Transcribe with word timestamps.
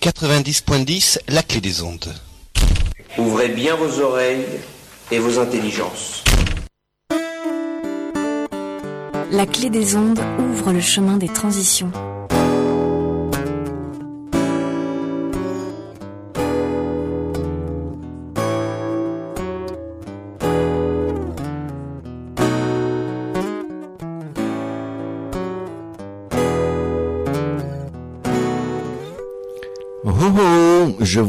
90.10, 0.00 1.18
la 1.28 1.42
clé 1.42 1.60
des 1.60 1.82
ondes. 1.82 2.14
Ouvrez 3.18 3.48
bien 3.48 3.74
vos 3.74 4.00
oreilles 4.00 4.46
et 5.10 5.18
vos 5.18 5.40
intelligences. 5.40 6.22
La 9.32 9.44
clé 9.46 9.70
des 9.70 9.96
ondes 9.96 10.20
ouvre 10.38 10.72
le 10.72 10.80
chemin 10.80 11.16
des 11.16 11.28
transitions. 11.28 11.90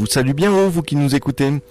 Salue 0.10 0.32
bien, 0.32 0.50
vous 0.52 0.82
qui 0.82 0.96
nous 0.96 1.16
écoutez. 1.16 1.62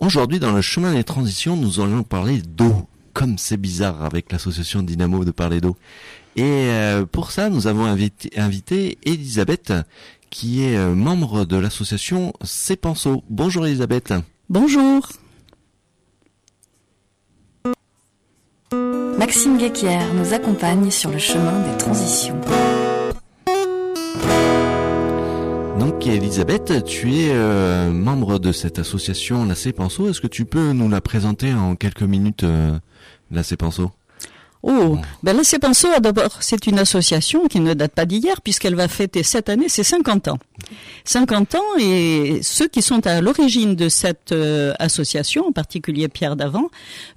Aujourd'hui, 0.00 0.40
dans 0.40 0.52
le 0.52 0.60
chemin 0.60 0.94
des 0.94 1.04
transitions, 1.04 1.56
nous 1.56 1.80
allons 1.80 2.02
parler 2.02 2.42
d'eau. 2.42 2.88
Comme 3.12 3.38
c'est 3.38 3.56
bizarre 3.56 4.04
avec 4.04 4.32
l'association 4.32 4.82
Dynamo 4.82 5.24
de 5.24 5.30
parler 5.30 5.60
d'eau. 5.60 5.76
Et 6.34 6.42
euh, 6.42 7.06
pour 7.06 7.30
ça, 7.30 7.48
nous 7.48 7.68
avons 7.68 7.84
invité, 7.84 8.98
Elisabeth, 9.04 9.72
qui 10.30 10.64
est 10.64 10.76
euh, 10.76 10.94
membre 10.94 11.44
de 11.44 11.56
l'association 11.56 12.32
C'est. 12.42 12.80
Bonjour 13.30 13.66
Elisabeth. 13.66 14.12
Bonjour. 14.48 15.08
Maxime 19.16 19.56
Guéquière 19.56 20.12
nous 20.14 20.34
accompagne 20.34 20.90
sur 20.90 21.10
le 21.10 21.18
chemin 21.18 21.60
des 21.70 21.78
transitions. 21.78 22.40
Donc 25.94 26.08
Elisabeth, 26.08 26.84
tu 26.84 27.14
es 27.14 27.30
euh, 27.30 27.88
membre 27.88 28.40
de 28.40 28.50
cette 28.50 28.80
association 28.80 29.44
La 29.44 29.54
Penso. 29.72 30.08
Est-ce 30.08 30.20
que 30.20 30.26
tu 30.26 30.44
peux 30.44 30.72
nous 30.72 30.88
la 30.88 31.00
présenter 31.00 31.54
en 31.54 31.76
quelques 31.76 32.02
minutes, 32.02 32.42
euh, 32.42 32.76
La 33.30 33.42
Penso 33.56 33.92
Oh, 34.66 34.96
ben 35.22 35.36
là 35.36 35.42
c'est 35.44 35.58
Penso, 35.58 35.88
d'abord, 36.00 36.38
c'est 36.40 36.66
une 36.66 36.78
association 36.78 37.48
qui 37.48 37.60
ne 37.60 37.74
date 37.74 37.92
pas 37.92 38.06
d'hier 38.06 38.40
puisqu'elle 38.40 38.74
va 38.74 38.88
fêter 38.88 39.22
cette 39.22 39.50
année 39.50 39.68
ses 39.68 39.84
50 39.84 40.28
ans. 40.28 40.38
50 41.04 41.54
ans 41.56 41.78
et 41.78 42.40
ceux 42.42 42.68
qui 42.68 42.80
sont 42.80 43.06
à 43.06 43.20
l'origine 43.20 43.76
de 43.76 43.90
cette 43.90 44.32
euh, 44.32 44.72
association, 44.78 45.48
en 45.48 45.52
particulier 45.52 46.08
Pierre 46.08 46.34
Davant, 46.34 46.70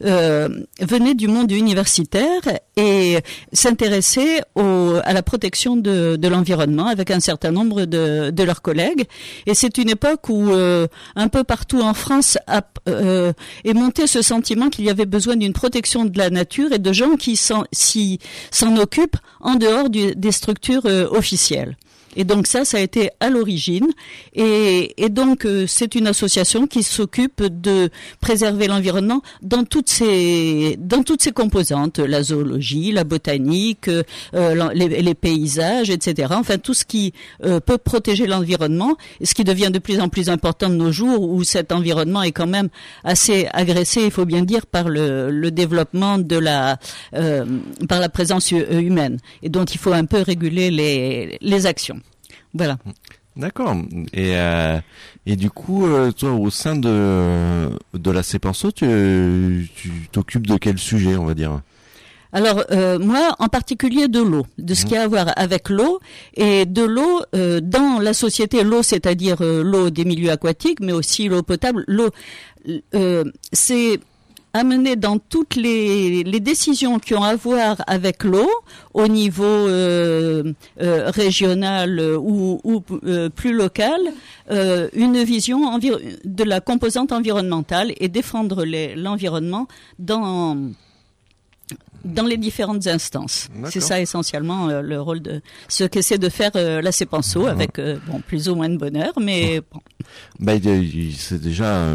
euh, 0.03 0.49
venaient 0.81 1.15
du 1.15 1.29
monde 1.29 1.49
universitaire 1.51 2.41
et 2.75 3.19
s'intéressaient 3.53 4.41
à 4.55 5.13
la 5.13 5.23
protection 5.23 5.77
de, 5.77 6.17
de 6.17 6.27
l'environnement 6.27 6.87
avec 6.87 7.11
un 7.11 7.19
certain 7.19 7.51
nombre 7.51 7.85
de, 7.85 8.29
de 8.29 8.43
leurs 8.43 8.61
collègues. 8.61 9.05
Et 9.45 9.53
c'est 9.53 9.77
une 9.77 9.89
époque 9.89 10.27
où 10.29 10.51
euh, 10.51 10.87
un 11.15 11.29
peu 11.29 11.43
partout 11.43 11.81
en 11.81 11.93
France 11.93 12.37
a, 12.47 12.61
euh, 12.89 13.31
est 13.63 13.73
monté 13.73 14.05
ce 14.07 14.21
sentiment 14.21 14.69
qu'il 14.69 14.85
y 14.85 14.89
avait 14.89 15.05
besoin 15.05 15.37
d'une 15.37 15.53
protection 15.53 16.05
de 16.05 16.17
la 16.17 16.29
nature 16.29 16.73
et 16.73 16.79
de 16.79 16.91
gens 16.91 17.15
qui 17.15 17.36
s'en 17.37 18.77
occupent 18.77 19.17
en 19.39 19.55
dehors 19.55 19.89
des 19.89 20.31
structures 20.31 20.85
euh, 20.85 21.07
officielles. 21.09 21.77
Et 22.17 22.23
donc 22.23 22.47
ça, 22.47 22.65
ça 22.65 22.77
a 22.77 22.81
été 22.81 23.11
à 23.19 23.29
l'origine. 23.29 23.87
Et, 24.33 24.93
et, 24.97 25.09
donc 25.09 25.45
euh, 25.45 25.65
c'est 25.67 25.93
une 25.93 26.07
association 26.07 26.65
qui 26.65 26.81
s'occupe 26.81 27.43
de 27.43 27.89
préserver 28.19 28.67
l'environnement 28.67 29.21
dans 29.43 29.63
toutes 29.63 29.89
ses 29.89 30.77
dans 30.79 31.03
toutes 31.03 31.21
ses 31.21 31.31
composantes, 31.31 31.99
la 31.99 32.23
zoologie, 32.23 32.91
la 32.91 33.03
botanique, 33.03 33.87
euh, 33.87 34.03
les, 34.73 34.87
les, 34.87 35.13
paysages, 35.13 35.91
etc. 35.91 36.33
Enfin 36.35 36.57
tout 36.57 36.73
ce 36.73 36.85
qui 36.85 37.13
euh, 37.45 37.59
peut 37.59 37.77
protéger 37.77 38.25
l'environnement, 38.25 38.97
ce 39.23 39.35
qui 39.35 39.43
devient 39.43 39.69
de 39.71 39.79
plus 39.79 39.99
en 39.99 40.09
plus 40.09 40.29
important 40.29 40.69
de 40.69 40.75
nos 40.75 40.91
jours, 40.91 41.21
où 41.21 41.43
cet 41.43 41.71
environnement 41.71 42.23
est 42.23 42.31
quand 42.31 42.47
même 42.47 42.69
assez 43.03 43.47
agressé, 43.53 44.01
il 44.05 44.11
faut 44.11 44.25
bien 44.25 44.41
dire, 44.41 44.65
par 44.65 44.89
le, 44.89 45.29
le 45.29 45.51
développement 45.51 46.17
de 46.17 46.37
la 46.37 46.79
euh, 47.13 47.45
par 47.87 47.99
la 47.99 48.09
présence 48.09 48.49
humaine, 48.49 49.19
et 49.43 49.49
dont 49.49 49.65
il 49.65 49.77
faut 49.77 49.93
un 49.93 50.05
peu 50.05 50.21
réguler 50.21 50.71
les 50.71 51.37
les 51.41 51.65
actions. 51.67 52.01
Voilà. 52.57 52.77
D'accord. 53.35 53.75
Et 54.13 54.35
euh, 54.35 54.79
et 55.25 55.35
du 55.35 55.51
coup, 55.51 55.85
euh, 55.85 56.11
toi, 56.11 56.31
au 56.31 56.49
sein 56.49 56.75
de 56.75 57.69
de 57.93 58.11
la 58.11 58.23
CEPENSO, 58.23 58.71
tu 58.71 59.69
t'occupes 60.11 60.47
de 60.47 60.57
quel 60.57 60.79
sujet, 60.79 61.15
on 61.15 61.25
va 61.25 61.35
dire? 61.35 61.61
Alors 62.33 62.63
euh, 62.71 62.99
moi, 62.99 63.35
en 63.39 63.47
particulier 63.47 64.07
de 64.07 64.19
l'eau, 64.19 64.45
de 64.57 64.73
ce 64.73 64.85
mmh. 64.85 64.87
qui 64.87 64.97
a 64.97 65.03
à 65.03 65.07
voir 65.07 65.31
avec 65.37 65.69
l'eau 65.69 65.99
et 66.35 66.65
de 66.65 66.83
l'eau 66.83 67.21
euh, 67.35 67.61
dans 67.61 67.99
la 67.99 68.13
société, 68.13 68.63
l'eau, 68.63 68.83
c'est-à-dire 68.83 69.37
euh, 69.41 69.63
l'eau 69.63 69.89
des 69.89 70.03
milieux 70.03 70.31
aquatiques, 70.31 70.79
mais 70.81 70.91
aussi 70.91 71.29
l'eau 71.29 71.43
potable. 71.43 71.85
L'eau, 71.87 72.09
c'est 73.53 73.99
amener 74.57 74.95
dans 74.95 75.17
toutes 75.17 75.55
les, 75.55 76.23
les, 76.23 76.39
décisions 76.39 76.99
qui 76.99 77.13
ont 77.15 77.23
à 77.23 77.35
voir 77.35 77.77
avec 77.87 78.23
l'eau 78.23 78.49
au 78.93 79.07
niveau 79.07 79.43
euh, 79.45 80.53
euh, 80.81 81.09
régional 81.09 81.99
ou, 82.19 82.59
ou 82.63 82.83
euh, 83.05 83.29
plus 83.29 83.53
local 83.53 83.99
euh, 84.51 84.89
une 84.93 85.23
vision 85.23 85.77
de 85.79 86.43
la 86.43 86.59
composante 86.59 87.11
environnementale 87.11 87.93
et 87.99 88.09
défendre 88.09 88.65
l'environnement 88.95 89.67
dans 89.99 90.57
dans 92.05 92.25
les 92.25 92.37
différentes 92.37 92.87
instances. 92.87 93.49
C'est 93.69 93.81
ça 93.81 93.99
essentiellement 93.99 94.69
euh, 94.69 94.81
le 94.81 94.99
rôle 95.01 95.21
de 95.21 95.41
ce 95.67 95.83
qu'essaie 95.83 96.17
de 96.17 96.29
faire 96.29 96.51
euh, 96.55 96.81
la 96.81 96.91
CEPANSO 96.91 97.45
avec 97.47 97.79
euh, 97.79 97.97
bon 98.07 98.21
plus 98.21 98.49
ou 98.49 98.55
moins 98.55 98.69
de 98.69 98.77
bonheur, 98.77 99.13
mais 99.19 99.61
bon. 99.71 99.79
Bah, 100.39 100.53
c'est 101.17 101.41
déjà 101.41 101.85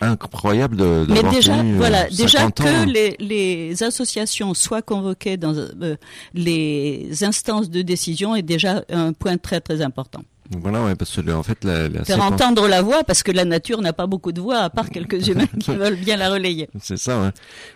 incroyable 0.00 0.76
de, 0.76 1.06
Mais 1.08 1.22
déjà, 1.30 1.62
voilà, 1.76 2.08
déjà 2.08 2.50
que 2.50 2.86
les, 2.86 3.16
les, 3.18 3.82
associations 3.82 4.54
soient 4.54 4.82
convoquées 4.82 5.36
dans 5.36 5.54
euh, 5.54 5.96
les 6.34 7.22
instances 7.22 7.70
de 7.70 7.82
décision 7.82 8.34
est 8.36 8.42
déjà 8.42 8.84
un 8.90 9.12
point 9.12 9.36
très 9.36 9.60
très 9.60 9.82
important. 9.82 10.22
Voilà, 10.50 10.84
ouais, 10.84 10.94
parce 10.94 11.20
que 11.20 11.30
en 11.32 11.42
fait, 11.42 11.64
la, 11.64 11.88
la 11.88 12.04
faire 12.04 12.22
entendre 12.22 12.68
la 12.68 12.82
voix, 12.82 13.04
parce 13.04 13.22
que 13.22 13.32
la 13.32 13.44
nature 13.44 13.80
n'a 13.80 13.92
pas 13.92 14.06
beaucoup 14.06 14.32
de 14.32 14.40
voix, 14.40 14.58
à 14.58 14.70
part 14.70 14.90
quelques 14.90 15.26
humains 15.28 15.46
qui 15.60 15.74
veulent 15.74 15.96
bien 15.96 16.16
la 16.16 16.30
relayer. 16.30 16.68
C'est 16.80 16.98
ça. 16.98 17.20
Ouais. 17.20 17.30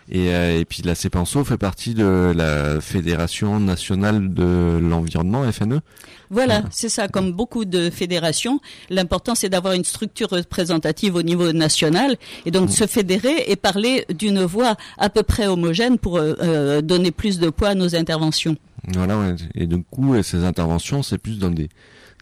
Et, 0.09 0.33
euh, 0.33 0.59
et 0.59 0.65
puis 0.65 0.81
la 0.83 0.95
CEPENSO 0.95 1.43
fait 1.43 1.57
partie 1.57 1.93
de 1.93 2.33
la 2.35 2.79
Fédération 2.81 3.59
nationale 3.59 4.33
de 4.33 4.79
l'environnement, 4.81 5.49
FNE. 5.51 5.81
Voilà, 6.29 6.63
c'est 6.71 6.87
ça. 6.87 7.09
Comme 7.09 7.33
beaucoup 7.33 7.65
de 7.65 7.89
fédérations, 7.89 8.61
l'important 8.89 9.35
c'est 9.35 9.49
d'avoir 9.49 9.73
une 9.73 9.83
structure 9.83 10.29
représentative 10.29 11.15
au 11.15 11.23
niveau 11.23 11.51
national 11.51 12.15
et 12.45 12.51
donc 12.51 12.69
se 12.69 12.87
fédérer 12.87 13.43
et 13.47 13.57
parler 13.57 14.05
d'une 14.13 14.41
voix 14.43 14.77
à 14.97 15.09
peu 15.09 15.23
près 15.23 15.47
homogène 15.47 15.97
pour 15.97 16.17
euh, 16.17 16.33
euh 16.41 16.81
donner 16.81 17.11
plus 17.11 17.37
de 17.37 17.49
poids 17.49 17.69
à 17.69 17.75
nos 17.75 17.95
interventions. 17.97 18.55
Voilà, 18.93 19.19
ouais. 19.19 19.35
et 19.55 19.67
du 19.67 19.83
coup, 19.83 20.23
ces 20.23 20.45
interventions, 20.45 21.03
c'est 21.03 21.17
plus 21.17 21.37
dans 21.37 21.51
des 21.51 21.69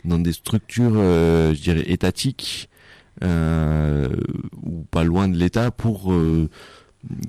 dans 0.06 0.20
des 0.20 0.34
structures, 0.34 0.94
euh, 0.96 1.54
je 1.54 1.62
dirais, 1.62 1.84
étatiques 1.88 2.70
euh, 3.24 4.10
ou 4.64 4.86
pas 4.92 5.04
loin 5.04 5.28
de 5.28 5.38
l'État 5.38 5.72
pour 5.72 6.14
euh, 6.14 6.50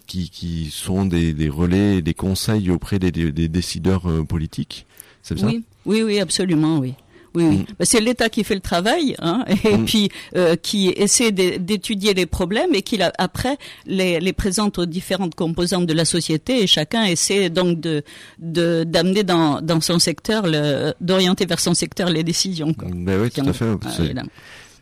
qui, 0.07 0.31
qui 0.31 0.71
sont 0.71 1.05
des, 1.05 1.49
relais, 1.49 2.03
des 2.03 2.15
conseils 2.15 2.71
auprès 2.71 2.99
des, 2.99 3.33
décideurs 3.49 4.09
politiques. 4.27 4.87
C'est 5.23 5.39
ça? 5.39 5.47
Oui, 5.47 5.65
oui, 5.87 6.03
oui, 6.03 6.21
absolument, 6.21 6.79
oui. 6.79 6.95
Oui, 7.35 7.45
oui. 7.45 7.57
Mm. 7.59 7.65
Bah, 7.79 7.85
c'est 7.85 8.01
l'État 8.01 8.29
qui 8.29 8.45
fait 8.45 8.55
le 8.55 8.61
travail, 8.61 9.15
hein, 9.21 9.45
et 9.65 9.77
mm. 9.77 9.85
puis 9.85 10.11
euh, 10.37 10.57
qui 10.57 10.89
essaie 10.89 11.33
d'étudier 11.33 12.15
les 12.15 12.27
problèmes 12.27 12.75
et 12.75 12.83
qui 12.83 12.99
après 13.19 13.57
les, 13.87 14.21
les, 14.21 14.33
présente 14.33 14.79
aux 14.79 14.87
différentes 14.87 15.35
composantes 15.35 15.87
de 15.87 15.93
la 15.95 16.05
société 16.05 16.63
et 16.63 16.67
chacun 16.67 17.05
essaie 17.05 17.51
donc 17.51 17.81
de 17.81 18.03
d'amener 18.39 19.23
dans, 19.23 19.61
dans 19.63 19.81
son 19.81 19.99
secteur, 19.99 20.45
d'orienter 21.01 21.47
vers 21.47 21.61
son 21.61 21.75
secteur 21.75 22.11
les 22.11 22.23
décisions. 22.23 22.75
Quoi. 22.75 22.89
Ben 22.93 23.21
oui, 23.21 23.31
tout 23.31 23.49
à 23.49 23.53
fait. 23.53 23.67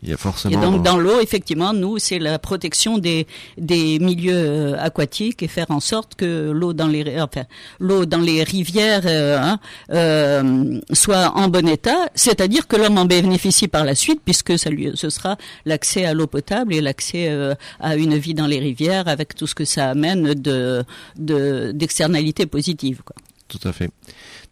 Il 0.03 0.09
y 0.09 0.13
a 0.13 0.17
forcément. 0.17 0.53
Et 0.53 0.65
donc 0.65 0.83
dans 0.83 0.97
l'eau, 0.97 1.19
effectivement, 1.19 1.73
nous, 1.73 1.97
c'est 1.99 2.19
la 2.19 2.39
protection 2.39 2.97
des 2.97 3.27
des 3.57 3.99
milieux 3.99 4.33
euh, 4.33 4.75
aquatiques 4.79 5.43
et 5.43 5.47
faire 5.47 5.69
en 5.69 5.79
sorte 5.79 6.15
que 6.15 6.51
l'eau 6.51 6.73
dans 6.73 6.87
les 6.87 7.19
enfin 7.19 7.43
l'eau 7.79 8.05
dans 8.05 8.19
les 8.21 8.43
rivières 8.43 9.01
euh, 9.05 9.37
hein, 9.37 9.59
euh, 9.91 10.79
soit 10.93 11.31
en 11.35 11.47
bon 11.49 11.67
état, 11.67 12.09
c'est-à-dire 12.15 12.67
que 12.67 12.77
l'homme 12.77 12.97
en 12.97 13.05
bénéficie 13.05 13.67
par 13.67 13.83
la 13.83 13.95
suite 13.95 14.21
puisque 14.23 14.57
ça 14.57 14.69
lui 14.69 14.91
ce 14.95 15.09
sera 15.09 15.37
l'accès 15.65 16.05
à 16.05 16.13
l'eau 16.13 16.27
potable 16.27 16.73
et 16.73 16.81
l'accès 16.81 17.27
euh, 17.29 17.53
à 17.79 17.95
une 17.95 18.17
vie 18.17 18.33
dans 18.33 18.47
les 18.47 18.59
rivières 18.59 19.07
avec 19.07 19.35
tout 19.35 19.47
ce 19.47 19.55
que 19.55 19.65
ça 19.65 19.89
amène 19.89 20.33
de 20.33 20.83
d'externalités 21.17 22.45
positives 22.45 23.01
quoi. 23.03 23.15
Tout 23.49 23.67
à 23.67 23.73
fait. 23.73 23.89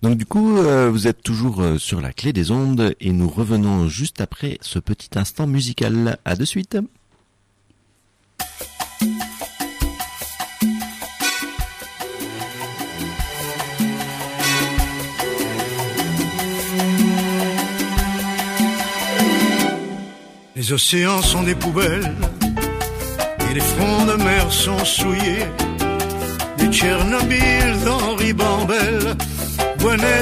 Donc 0.02 0.18
du 0.18 0.26
coup, 0.26 0.58
euh, 0.58 0.90
vous 0.90 1.08
êtes 1.08 1.22
toujours 1.22 1.62
euh, 1.62 1.78
sur 1.78 2.02
la 2.02 2.12
clé 2.12 2.34
des 2.34 2.50
ondes 2.50 2.96
et 3.00 3.12
nous 3.14 3.30
revenons 3.30 3.88
juste 3.88 4.22
après 4.22 4.58
ce 4.62 4.80
petit 4.80 5.12
instant 5.16 5.46
musical. 5.46 6.18
À 6.26 6.36
de 6.36 6.44
suite. 6.44 6.78
Les 20.56 20.74
océans 20.74 21.22
sont 21.22 21.44
des 21.44 21.54
poubelles 21.54 22.16
et 23.48 23.54
les 23.54 23.60
fronts 23.60 24.06
de 24.08 24.24
mer 24.24 24.52
sont 24.52 24.84
souillés. 24.84 25.46
Des 26.58 26.68
Tchernobyl 26.72 27.80
d'Henri 27.86 27.87
Bambel 27.87 27.87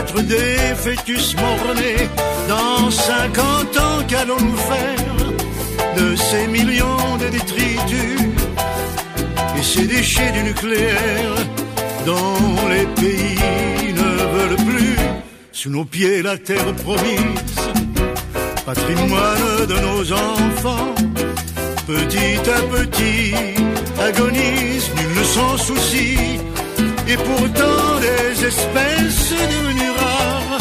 naître 0.05 0.21
des 0.21 0.75
fœtus 0.75 1.35
mort-nés. 1.35 2.09
Dans 2.47 2.91
50 2.91 3.77
ans, 3.77 4.03
qu'allons-nous 4.07 4.57
faire 4.57 5.97
de 5.97 6.15
ces 6.15 6.47
millions 6.47 7.17
de 7.19 7.27
détritus 7.29 8.19
et 9.57 9.63
ces 9.63 9.87
déchets 9.87 10.31
du 10.31 10.43
nucléaire 10.43 11.35
dont 12.05 12.69
les 12.69 12.85
pays 13.01 13.93
ne 13.93 14.37
veulent 14.37 14.65
plus 14.65 14.97
sous 15.51 15.69
nos 15.69 15.85
pieds 15.85 16.21
la 16.21 16.37
terre 16.37 16.73
promise, 16.83 17.59
patrimoine 18.65 19.65
de 19.67 19.79
nos 19.79 20.11
enfants, 20.11 20.93
petit 21.87 22.49
à 22.49 22.61
petit 22.75 23.33
agonise, 23.99 24.91
nul 24.95 25.19
ne 25.19 25.23
s'en 25.23 25.57
soucie, 25.57 26.39
et 27.07 27.17
pourtant 27.17 27.99
des 27.99 28.45
espèces 28.45 29.29
devenues 29.31 29.95
rares 29.97 30.59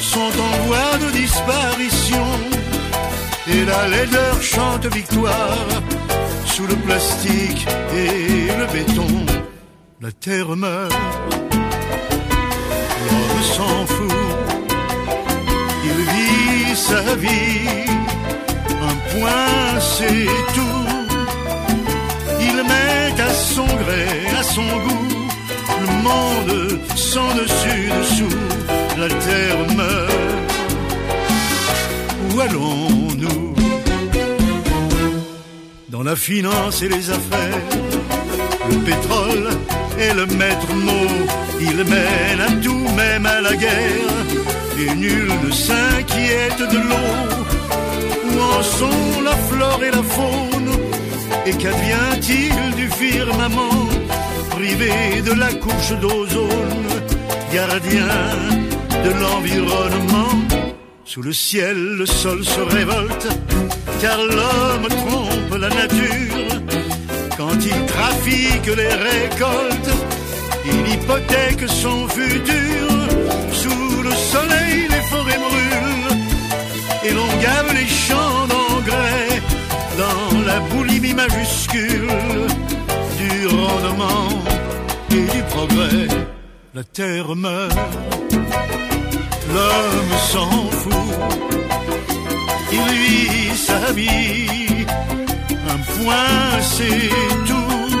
sont 0.00 0.32
en 0.48 0.54
voie 0.66 0.98
de 1.04 1.10
disparition, 1.12 2.26
et 3.52 3.64
la 3.64 3.88
laideur 3.88 4.42
chante 4.42 4.86
victoire 4.86 5.66
sous 6.46 6.66
le 6.66 6.76
plastique 6.76 7.66
et 7.94 8.48
le 8.58 8.66
béton. 8.72 9.26
La 10.00 10.12
terre 10.12 10.54
meurt, 10.56 10.92
l'homme 13.04 13.42
s'en 13.54 13.86
fout, 13.86 14.12
il 15.84 15.98
vit 16.12 16.76
sa 16.76 17.02
vie, 17.16 17.88
un 18.90 18.96
point 19.12 19.80
c'est 19.80 20.26
tout. 20.54 20.86
Il 22.40 22.56
met 22.70 23.20
à 23.20 23.30
son 23.34 23.66
gré, 23.66 24.06
à 24.38 24.42
son 24.42 24.62
goût, 24.84 25.07
monde 26.02 26.78
sans 26.94 27.34
dessus 27.34 27.88
dessous, 27.98 28.36
la 28.98 29.08
terre 29.08 29.62
meurt. 29.76 30.12
Où 32.30 32.40
allons-nous? 32.40 33.54
Dans 35.88 36.02
la 36.02 36.16
finance 36.16 36.82
et 36.82 36.88
les 36.88 37.10
affaires, 37.10 37.68
le 38.70 38.76
pétrole 38.88 39.48
est 39.98 40.14
le 40.14 40.26
maître 40.26 40.72
mot, 40.74 41.10
il 41.60 41.76
mène 41.76 42.40
à 42.40 42.50
tout, 42.62 42.86
même 42.96 43.26
à 43.26 43.40
la 43.40 43.54
guerre, 43.56 44.14
et 44.80 44.94
nul 44.94 45.30
ne 45.44 45.50
s'inquiète 45.50 46.62
de 46.74 46.78
l'eau. 46.88 47.14
Où 48.26 48.40
en 48.40 48.62
sont 48.62 49.20
la 49.24 49.36
flore 49.48 49.82
et 49.82 49.90
la 49.90 50.02
faune? 50.02 50.70
Et 51.46 51.52
qu'advient-il 51.52 52.74
du 52.76 52.88
firmament? 52.90 53.88
Privé 54.58 55.22
de 55.24 55.34
la 55.34 55.52
couche 55.52 55.92
d'ozone 56.00 56.88
Gardien 57.52 58.08
de 59.04 59.10
l'environnement. 59.20 60.34
Sous 61.04 61.22
le 61.22 61.32
ciel, 61.32 61.76
le 61.96 62.04
sol 62.04 62.44
se 62.44 62.60
révolte 62.62 63.28
Car 64.00 64.18
l'homme 64.18 64.88
trompe 64.88 65.60
la 65.60 65.68
nature. 65.68 66.60
Quand 67.36 67.58
il 67.72 67.86
trafique 67.86 68.66
les 68.66 68.94
récoltes 69.08 69.94
Il 70.64 70.92
hypothèque 70.92 71.68
son 71.68 72.08
futur. 72.08 72.88
Sous 73.52 74.02
le 74.02 74.10
soleil, 74.10 74.88
les 74.90 75.04
forêts 75.12 75.38
brûlent 75.38 76.18
et 77.04 77.12
l'on 77.12 77.28
gave 77.40 77.72
les 77.74 77.86
champs 77.86 78.46
d'engrais 78.48 79.40
dans 79.96 80.40
la 80.44 80.58
boulimie 80.58 81.14
majuscule 81.14 82.08
du 83.18 83.46
rendement 83.46 84.47
progrès. 85.50 86.08
La 86.74 86.84
terre 86.84 87.34
meurt, 87.34 87.76
l'homme 89.52 90.14
s'en 90.32 90.50
fout, 90.70 90.92
il 92.72 92.84
vit 92.94 93.56
sa 93.56 93.92
vie, 93.92 94.86
un 95.74 95.78
point 95.96 96.60
c'est 96.62 97.10
tout. 97.46 97.96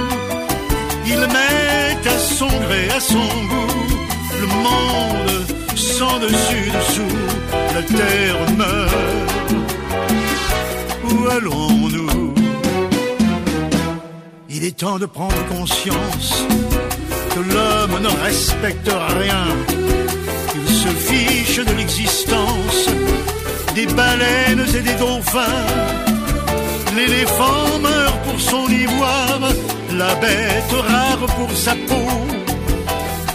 Il 1.06 1.20
met 1.20 2.08
à 2.08 2.18
son 2.18 2.46
gré, 2.46 2.90
à 2.94 3.00
son 3.00 3.28
goût, 3.52 3.78
le 4.42 4.46
monde 4.46 5.46
sans 5.74 6.18
dessus 6.20 6.70
dessous, 6.78 7.16
la 7.74 7.82
terre 7.82 8.40
meurt. 8.56 9.52
Où 11.10 11.26
allons-nous? 11.28 12.34
Il 14.50 14.64
est 14.64 14.76
temps 14.76 14.98
de 14.98 15.06
prendre 15.06 15.46
conscience 15.46 16.46
l'homme 17.36 18.02
ne 18.02 18.24
respecte 18.24 18.90
rien, 19.20 19.46
qu'il 20.52 20.74
se 20.74 20.88
fiche 20.88 21.64
de 21.64 21.72
l'existence 21.72 22.88
des 23.74 23.86
baleines 23.86 24.64
et 24.74 24.80
des 24.80 24.94
dauphins. 24.94 25.66
L'éléphant 26.96 27.78
meurt 27.80 28.18
pour 28.24 28.40
son 28.40 28.66
ivoire, 28.68 29.40
la 29.96 30.14
bête 30.16 30.72
rare 30.72 31.26
pour 31.36 31.50
sa 31.56 31.72
peau. 31.72 32.10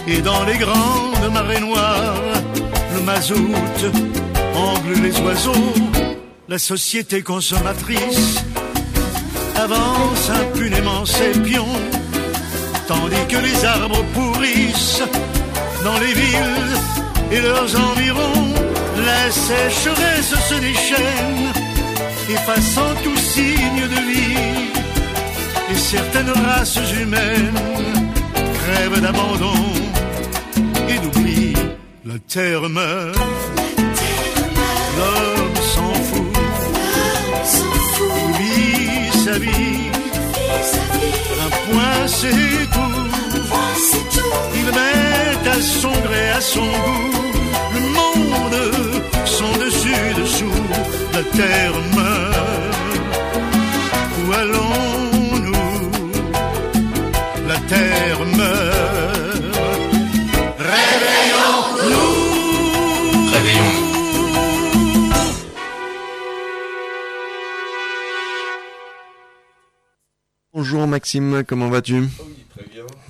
Et 0.06 0.20
dans 0.20 0.44
les 0.44 0.58
grandes 0.58 1.32
marées 1.32 1.60
noires, 1.60 2.20
le 2.94 3.00
mazout 3.00 3.54
angle 4.54 5.02
les 5.02 5.20
oiseaux. 5.20 5.72
La 6.48 6.58
société 6.58 7.22
consommatrice 7.22 8.44
avance 9.56 10.30
impunément 10.30 11.04
ses 11.06 11.32
pions, 11.40 11.76
tandis 12.86 13.26
que 13.28 13.36
les 13.36 13.64
arbres 13.64 14.04
pourrissent 14.14 15.02
dans 15.84 15.98
les 15.98 16.14
villes 16.14 16.76
et 17.32 17.40
leurs 17.40 17.72
environs. 17.90 18.54
La 19.06 19.30
sécheresse 19.30 20.34
se 20.48 20.54
déchaîne, 20.54 21.52
effaçant 22.30 22.94
tout 23.02 23.16
signe 23.16 23.84
de 23.94 24.00
vie. 24.10 24.64
Et 25.70 25.78
certaines 25.78 26.30
races 26.30 26.78
humaines 27.00 27.60
crèvent 28.60 29.00
d'abandon 29.00 29.60
et 30.88 30.98
d'oubli. 30.98 31.54
La 32.06 32.18
terre 32.28 32.68
meurt, 32.68 33.18
l'homme 34.98 35.56
s'en 35.74 35.94
fout, 36.08 36.36
vit 38.38 39.18
sa 39.24 39.38
vie, 39.38 39.73
un 41.46 41.50
point 41.50 42.06
c'est 42.06 42.30
tout. 42.74 43.04
Il 44.54 44.66
met 44.66 45.50
à 45.50 45.60
son 45.60 45.92
gré, 46.06 46.30
à 46.30 46.40
son 46.40 46.60
goût, 46.60 47.32
le 47.74 47.80
monde 47.80 48.58
sans 49.24 49.52
dessus 49.64 50.14
dessous, 50.20 50.62
la 51.12 51.22
terre 51.38 51.76
meurt. 51.96 52.74
Où 54.20 54.32
allons-nous? 54.32 55.90
La 57.48 57.58
terre 57.68 58.20
meurt. 58.36 58.83
Maxime, 70.94 71.42
comment 71.44 71.70
vas-tu? 71.70 72.04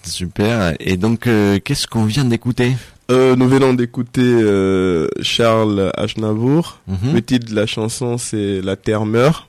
Super. 0.04 0.74
Et 0.80 0.96
donc, 0.96 1.26
euh, 1.26 1.58
qu'est-ce 1.62 1.86
qu'on 1.86 2.06
vient 2.06 2.24
d'écouter? 2.24 2.72
Euh, 3.10 3.36
nous 3.36 3.46
venons 3.46 3.74
d'écouter 3.74 4.22
euh, 4.24 5.06
Charles 5.20 5.92
Aznavour. 5.94 6.78
Mhm. 6.86 7.12
Le 7.12 7.20
titre 7.20 7.50
de 7.50 7.54
la 7.54 7.66
chanson 7.66 8.16
c'est 8.16 8.62
La 8.62 8.76
Terre 8.76 9.04
meurt. 9.04 9.46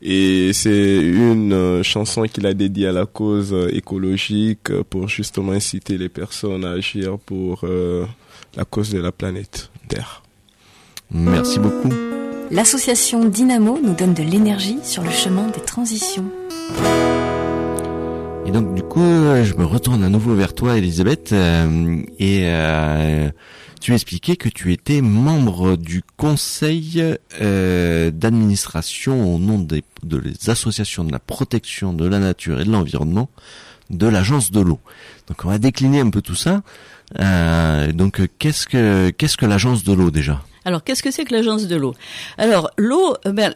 Et 0.00 0.52
c'est 0.52 0.98
une 0.98 1.52
euh, 1.52 1.82
chanson 1.82 2.22
qu'il 2.32 2.46
a 2.46 2.54
dédiée 2.54 2.86
à 2.86 2.92
la 2.92 3.06
cause 3.06 3.52
euh, 3.52 3.74
écologique 3.74 4.70
pour 4.88 5.08
justement 5.08 5.50
inciter 5.50 5.98
les 5.98 6.08
personnes 6.08 6.64
à 6.64 6.70
agir 6.70 7.18
pour 7.18 7.62
euh, 7.64 8.06
la 8.56 8.64
cause 8.64 8.90
de 8.90 9.00
la 9.00 9.10
planète 9.10 9.70
Terre. 9.88 10.22
Merci 11.10 11.58
beaucoup. 11.58 11.92
L'association 12.52 13.24
Dynamo 13.24 13.80
nous 13.82 13.94
donne 13.94 14.14
de 14.14 14.22
l'énergie 14.22 14.78
sur 14.84 15.02
le 15.02 15.10
chemin 15.10 15.48
des 15.48 15.60
transitions. 15.60 16.30
Et 18.48 18.50
donc 18.50 18.74
du 18.74 18.82
coup, 18.82 19.02
euh, 19.02 19.44
je 19.44 19.52
me 19.56 19.66
retourne 19.66 20.02
à 20.02 20.08
nouveau 20.08 20.34
vers 20.34 20.54
toi, 20.54 20.78
Elisabeth, 20.78 21.34
euh, 21.34 22.00
et 22.18 22.44
euh, 22.44 23.28
tu 23.78 23.92
expliquais 23.92 24.36
que 24.36 24.48
tu 24.48 24.72
étais 24.72 25.02
membre 25.02 25.76
du 25.76 26.02
conseil 26.16 27.04
euh, 27.42 28.10
d'administration 28.10 29.34
au 29.34 29.38
nom 29.38 29.58
des, 29.58 29.84
de 30.02 30.16
les 30.16 30.48
associations 30.48 31.04
de 31.04 31.12
la 31.12 31.18
protection 31.18 31.92
de 31.92 32.08
la 32.08 32.20
nature 32.20 32.58
et 32.58 32.64
de 32.64 32.70
l'environnement 32.70 33.28
de 33.90 34.06
l'agence 34.06 34.50
de 34.50 34.60
l'eau. 34.60 34.80
Donc 35.26 35.44
on 35.44 35.48
va 35.50 35.58
décliner 35.58 36.00
un 36.00 36.08
peu 36.08 36.22
tout 36.22 36.34
ça. 36.34 36.62
Euh, 37.20 37.92
donc 37.92 38.22
qu'est-ce 38.38 38.66
que 38.66 39.10
qu'est-ce 39.10 39.36
que 39.36 39.44
l'agence 39.44 39.84
de 39.84 39.92
l'eau 39.92 40.10
déjà? 40.10 40.42
Alors, 40.68 40.84
qu'est-ce 40.84 41.02
que 41.02 41.10
c'est 41.10 41.24
que 41.24 41.34
l'agence 41.34 41.66
de 41.66 41.76
l'eau? 41.76 41.94
Alors, 42.36 42.70
l'eau, 42.76 43.14
euh, 43.26 43.32
ben, 43.32 43.54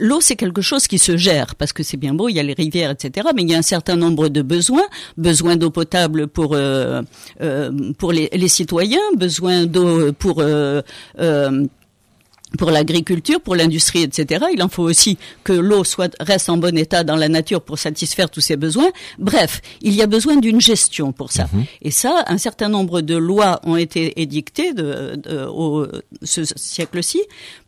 l'eau, 0.00 0.20
c'est 0.22 0.34
quelque 0.34 0.62
chose 0.62 0.86
qui 0.86 0.96
se 0.96 1.18
gère 1.18 1.54
parce 1.56 1.74
que 1.74 1.82
c'est 1.82 1.98
bien 1.98 2.14
beau, 2.14 2.30
il 2.30 2.36
y 2.36 2.40
a 2.40 2.42
les 2.42 2.54
rivières, 2.54 2.90
etc. 2.90 3.28
Mais 3.34 3.42
il 3.42 3.50
y 3.50 3.54
a 3.54 3.58
un 3.58 3.62
certain 3.62 3.96
nombre 3.96 4.30
de 4.30 4.40
besoins, 4.40 4.86
besoin 5.18 5.56
d'eau 5.56 5.70
potable 5.70 6.26
pour 6.26 6.54
euh, 6.54 7.02
euh, 7.42 7.70
pour 7.98 8.12
les, 8.12 8.30
les, 8.32 8.48
citoyens, 8.48 8.98
besoin 9.14 9.66
d'eau 9.66 10.10
pour 10.14 10.36
euh, 10.40 10.80
pour 12.58 12.70
l'agriculture, 12.70 13.40
pour 13.40 13.56
l'industrie, 13.56 14.02
etc. 14.02 14.46
Il 14.52 14.62
en 14.62 14.68
faut 14.68 14.84
aussi 14.84 15.18
que 15.44 15.52
l'eau 15.52 15.84
soit 15.84 16.14
reste 16.20 16.48
en 16.48 16.56
bon 16.56 16.76
état 16.78 17.04
dans 17.04 17.16
la 17.16 17.28
nature 17.28 17.60
pour 17.60 17.78
satisfaire 17.78 18.30
tous 18.30 18.40
ces 18.40 18.56
besoins. 18.56 18.88
Bref, 19.18 19.60
il 19.82 19.94
y 19.94 20.02
a 20.02 20.06
besoin 20.06 20.36
d'une 20.36 20.60
gestion 20.60 21.12
pour 21.12 21.32
ça. 21.32 21.48
Mhm. 21.52 21.64
Et 21.82 21.90
ça, 21.90 22.24
un 22.28 22.38
certain 22.38 22.68
nombre 22.68 23.00
de 23.00 23.16
lois 23.16 23.60
ont 23.64 23.76
été 23.76 24.20
édictées 24.20 24.72
de, 24.72 25.16
de, 25.16 25.44
au 25.46 25.86
ce 26.22 26.44
siècle-ci 26.44 27.20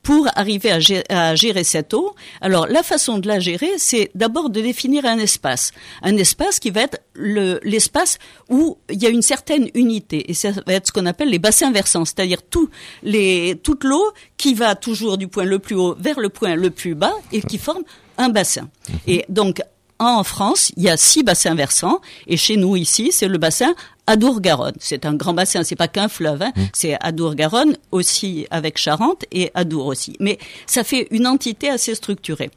pour 0.03 0.27
arriver 0.37 0.71
à 0.71 0.81
gérer, 0.81 1.05
à 1.09 1.35
gérer, 1.35 1.65
cette 1.65 1.93
eau. 1.93 2.15
Alors, 2.41 2.67
la 2.67 2.83
façon 2.83 3.19
de 3.19 3.29
la 3.29 3.41
gérer, 3.41 3.73
c'est 3.77 4.11
d'abord 4.15 4.49
de 4.49 4.61
définir 4.61 5.05
un 5.05 5.19
espace. 5.19 5.73
Un 6.03 6.17
espace 6.17 6.61
qui 6.61 6.71
va 6.71 6.83
être 6.83 6.99
l'espace 7.19 8.19
où 8.49 8.79
il 8.91 9.03
y 9.03 9.07
a 9.07 9.11
une 9.11 9.23
certaine 9.23 9.69
unité. 9.75 10.31
Et 10.31 10.35
ça 10.35 10.51
va 10.67 10.75
être 10.75 10.89
ce 10.89 10.93
qu'on 10.93 11.07
appelle 11.07 11.31
les 11.31 11.39
bassins 11.39 11.71
versants, 11.71 12.05
c'est-à-dire 12.05 12.43
tout 12.43 12.71
les, 13.03 13.59
toute 13.63 13.85
l'eau 13.85 14.13
qui 14.37 14.55
va 14.55 14.75
toujours 14.75 15.19
du 15.19 15.29
point 15.29 15.45
le 15.45 15.59
plus 15.59 15.77
haut 15.77 15.97
vers 15.99 16.21
le 16.21 16.29
point 16.29 16.55
le 16.55 16.71
plus 16.71 16.95
bas 16.95 17.15
et 17.33 17.43
qui 17.43 17.59
forme 17.59 17.83
un 18.17 18.29
bassin. 18.29 18.69
Mhm. 18.89 18.99
Et 19.07 19.25
donc, 19.29 19.63
en 19.99 20.23
France, 20.23 20.73
il 20.77 20.85
y 20.85 20.89
a 20.89 20.97
six 20.97 21.23
bassins 21.25 21.55
versants, 21.55 22.01
et 22.27 22.37
chez 22.37 22.57
nous 22.57 22.77
ici, 22.77 23.11
c'est 23.11 23.27
le 23.27 23.39
bassin 23.39 23.75
Adour-Garonne. 24.07 24.77
C'est 24.79 25.05
un 25.05 25.15
grand 25.15 25.35
bassin, 25.35 25.65
c'est 25.65 25.77
pas 25.77 25.89
qu'un 25.89 26.09
fleuve, 26.09 26.43
hein. 26.43 26.53
Mmh. 26.55 26.63
c'est 26.73 26.97
Adour-Garonne 27.01 27.77
aussi 27.91 28.47
avec 28.51 28.79
Charente 28.79 29.25
et 29.33 29.51
Adour 29.55 29.87
aussi. 29.87 30.17
Mais 30.21 30.39
ça 30.67 30.85
fait 30.85 31.09
une 31.11 31.27
entité 31.27 31.69
assez 31.69 31.95
structurée. 31.95 32.51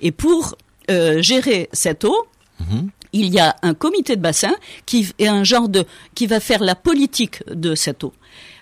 Et 0.00 0.10
pour 0.10 0.56
euh, 0.90 1.22
gérer 1.22 1.68
cette 1.72 2.04
eau, 2.04 2.26
mmh. 2.60 2.88
Il 3.12 3.32
y 3.32 3.38
a 3.38 3.56
un 3.62 3.74
comité 3.74 4.16
de 4.16 4.20
bassin 4.20 4.54
qui 4.86 5.08
est 5.18 5.26
un 5.26 5.44
genre 5.44 5.68
de 5.68 5.84
qui 6.14 6.26
va 6.26 6.40
faire 6.40 6.62
la 6.62 6.74
politique 6.74 7.42
de 7.48 7.74
cette 7.74 8.04
eau. 8.04 8.12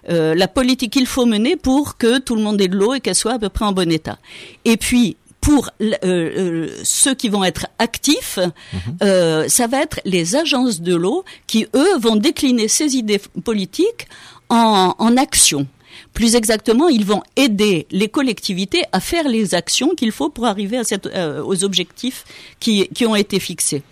Euh, 0.09 0.35
la 0.35 0.47
politique 0.47 0.93
qu'il 0.93 1.07
faut 1.07 1.26
mener 1.26 1.57
pour 1.57 1.97
que 1.97 2.19
tout 2.19 2.37
le 2.37 2.43
monde 2.43 2.61
ait 2.61 2.69
de 2.69 2.76
l'eau 2.76 2.95
et 2.95 3.00
qu'elle 3.00 3.17
soit 3.17 3.35
à 3.35 3.38
peu 3.38 3.49
près 3.49 3.65
en 3.65 3.73
bon 3.73 3.91
état. 3.91 4.19
Et 4.65 4.76
puis 4.76 5.17
pour 5.41 5.71
euh, 5.81 5.93
euh, 6.05 6.69
ceux 6.83 7.15
qui 7.15 7.29
vont 7.29 7.45
être 7.45 7.67
actifs, 7.79 8.38
mhm. 8.38 8.81
euh, 9.03 9.49
ça 9.49 9.69
va 9.69 9.81
être 9.81 10.00
les 10.05 10.35
agences 10.35 10.81
de 10.81 10.95
l'eau 10.97 11.25
qui, 11.47 11.67
eux, 11.75 11.99
vont 11.99 12.17
décliner 12.17 12.67
ces 12.67 12.97
idées 12.97 13.21
politiques 13.45 14.09
en, 14.49 14.95
en 14.99 15.17
action. 15.17 15.69
Plus 16.15 16.35
exactement, 16.35 16.88
ils 16.88 17.05
vont 17.05 17.23
aider 17.37 17.87
les 17.91 18.09
collectivités 18.09 18.83
à 18.91 19.00
faire 19.00 19.29
les 19.29 19.55
actions 19.55 19.95
qu'il 19.95 20.12
faut 20.12 20.31
pour 20.31 20.47
arriver 20.47 20.79
à 20.79 20.85
cette, 20.85 21.07
euh, 21.07 21.43
aux 21.45 21.62
objectifs 21.62 22.25
qui, 22.59 22.88
qui 22.88 23.07
ont 23.07 23.15
été 23.15 23.38
fixés. 23.38 23.83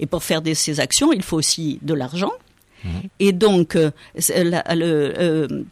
Et 0.00 0.06
pour 0.06 0.24
faire 0.24 0.42
des, 0.42 0.54
ces 0.54 0.80
actions, 0.80 1.12
il 1.12 1.22
faut 1.22 1.36
aussi 1.36 1.78
de 1.82 1.94
l'argent. 1.94 2.32
Mhm. 2.84 2.90
Et 3.20 3.32
donc, 3.32 3.76
euh, 3.76 3.90
la, 4.28 4.64
le, 4.74 5.64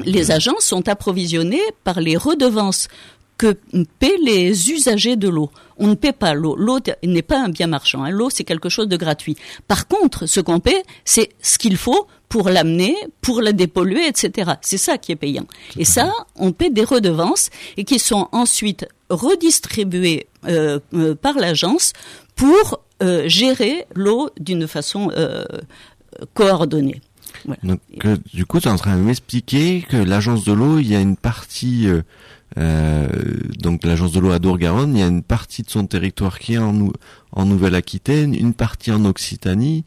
les 0.00 0.30
agences 0.30 0.64
sont 0.64 0.88
approvisionnées 0.88 1.62
par 1.84 2.00
les 2.00 2.16
redevances 2.16 2.88
que 3.36 3.56
paient 3.98 4.16
les 4.22 4.70
usagers 4.70 5.16
de 5.16 5.28
l'eau. 5.28 5.50
On 5.76 5.88
ne 5.88 5.94
paie 5.94 6.12
pas 6.12 6.34
l'eau. 6.34 6.54
L'eau 6.56 6.78
n'est 7.02 7.22
pas 7.22 7.40
un 7.40 7.48
bien 7.48 7.66
marchand. 7.66 8.04
Hein. 8.04 8.10
L'eau, 8.10 8.30
c'est 8.30 8.44
quelque 8.44 8.68
chose 8.68 8.86
de 8.86 8.96
gratuit. 8.96 9.36
Par 9.66 9.88
contre, 9.88 10.26
ce 10.26 10.40
qu'on 10.40 10.60
paie, 10.60 10.82
c'est 11.04 11.30
ce 11.42 11.58
qu'il 11.58 11.76
faut 11.76 12.06
pour 12.28 12.48
l'amener, 12.48 12.96
pour 13.20 13.42
la 13.42 13.52
dépolluer, 13.52 14.06
etc. 14.06 14.52
C'est 14.60 14.78
ça 14.78 14.98
qui 14.98 15.12
est 15.12 15.16
payant. 15.16 15.46
Et 15.76 15.84
ça, 15.84 16.12
on 16.36 16.52
paie 16.52 16.70
des 16.70 16.84
redevances 16.84 17.50
et 17.76 17.84
qui 17.84 17.98
sont 17.98 18.28
ensuite 18.32 18.86
redistribuées 19.10 20.28
euh, 20.46 20.78
euh, 20.94 21.14
par 21.14 21.36
l'agence 21.36 21.92
pour 22.36 22.80
euh, 23.04 23.28
gérer 23.28 23.86
l'eau 23.94 24.30
d'une 24.40 24.66
façon 24.66 25.10
coordonnée. 26.34 27.00
Donc, 27.62 27.80
du 28.32 28.46
coup, 28.46 28.60
tu 28.60 28.68
es 28.68 28.70
en 28.70 28.76
train 28.76 28.96
de 28.96 29.02
m'expliquer 29.02 29.84
que 29.88 29.96
l'agence 29.96 30.44
de 30.44 30.52
l'eau, 30.52 30.78
il 30.78 30.88
y 30.88 30.96
a 30.96 31.00
une 31.00 31.16
partie 31.16 31.88
euh, 32.56 33.08
donc 33.58 33.84
l'agence 33.84 34.12
de 34.12 34.20
l'eau 34.20 34.30
à 34.30 34.38
Dour-Garonne, 34.38 34.96
il 34.96 35.00
y 35.00 35.02
a 35.02 35.08
une 35.08 35.24
partie 35.24 35.62
de 35.62 35.70
son 35.70 35.86
territoire 35.86 36.38
qui 36.38 36.54
est 36.54 36.58
en, 36.58 36.88
en 37.32 37.44
Nouvelle-Aquitaine, 37.46 38.32
une 38.32 38.54
partie 38.54 38.92
en 38.92 39.04
Occitanie, 39.04 39.84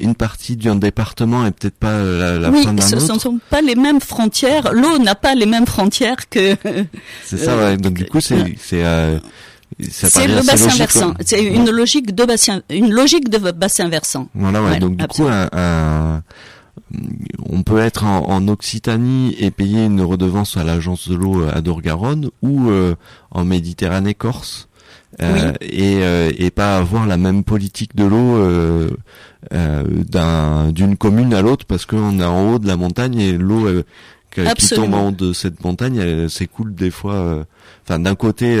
une 0.00 0.14
partie 0.14 0.56
d'un 0.56 0.76
département 0.76 1.46
et 1.46 1.50
peut-être 1.50 1.76
pas 1.76 2.02
la, 2.02 2.38
la 2.38 2.50
oui, 2.50 2.62
fin 2.62 2.74
d'un 2.74 2.84
autre. 2.86 3.00
ce 3.00 3.12
ne 3.12 3.18
sont 3.18 3.40
pas 3.48 3.62
les 3.62 3.74
mêmes 3.74 4.00
frontières. 4.00 4.72
L'eau 4.74 4.98
n'a 4.98 5.14
pas 5.14 5.34
les 5.34 5.46
mêmes 5.46 5.66
frontières 5.66 6.28
que. 6.28 6.56
C'est 7.24 7.38
ça. 7.38 7.56
Ouais. 7.56 7.76
Donc 7.78 7.94
du 7.94 8.04
coup, 8.04 8.20
c'est 8.20 8.36
c'est 9.78 10.28
euh, 10.28 10.36
le 10.36 10.46
bassin 10.46 10.76
versant. 10.76 11.14
C'est 11.24 11.42
une 11.44 11.70
logique 11.70 12.14
de 12.14 12.24
bassin, 12.24 12.62
une 12.70 12.90
logique 12.90 13.28
de 13.28 13.38
bassin 13.52 13.88
versant. 13.88 14.28
Voilà. 14.34 14.62
Ouais, 14.62 14.78
donc 14.78 14.96
du 14.96 15.06
coup, 15.06 15.26
un, 15.26 15.48
un 15.52 16.22
on 17.48 17.62
peut 17.62 17.78
être 17.78 18.04
en, 18.04 18.48
Occitanie 18.48 19.34
et 19.38 19.50
payer 19.50 19.84
une 19.84 20.00
redevance 20.00 20.56
à 20.56 20.64
l'agence 20.64 21.08
de 21.08 21.14
l'eau 21.14 21.44
à 21.52 21.60
Dorgaronne 21.60 22.30
ou 22.42 22.68
euh, 22.70 22.94
en 23.30 23.44
Méditerranée 23.44 24.14
corse 24.14 24.68
euh, 25.22 25.52
et, 25.60 25.98
euh, 26.02 26.32
et 26.36 26.50
pas 26.50 26.78
avoir 26.78 27.06
la 27.06 27.16
même 27.16 27.44
politique 27.44 27.94
de 27.94 28.04
l'eau 28.04 28.90
d'un 29.50 30.72
d'une 30.72 30.96
commune 30.96 31.34
à 31.34 31.42
l'autre 31.42 31.64
parce 31.66 31.86
qu'on 31.86 32.18
est 32.18 32.24
en 32.24 32.52
haut 32.52 32.58
de 32.58 32.66
la 32.66 32.76
montagne 32.76 33.18
et 33.18 33.32
l'eau 33.32 33.66
qui 34.30 34.68
tombe 34.74 34.94
en 34.94 35.08
haut 35.08 35.12
de 35.12 35.32
cette 35.32 35.64
montagne 35.64 35.96
elle 35.96 36.30
s'écoule 36.30 36.74
des 36.74 36.90
fois 36.90 37.44
enfin 37.84 37.98
d'un 37.98 38.14
côté 38.14 38.58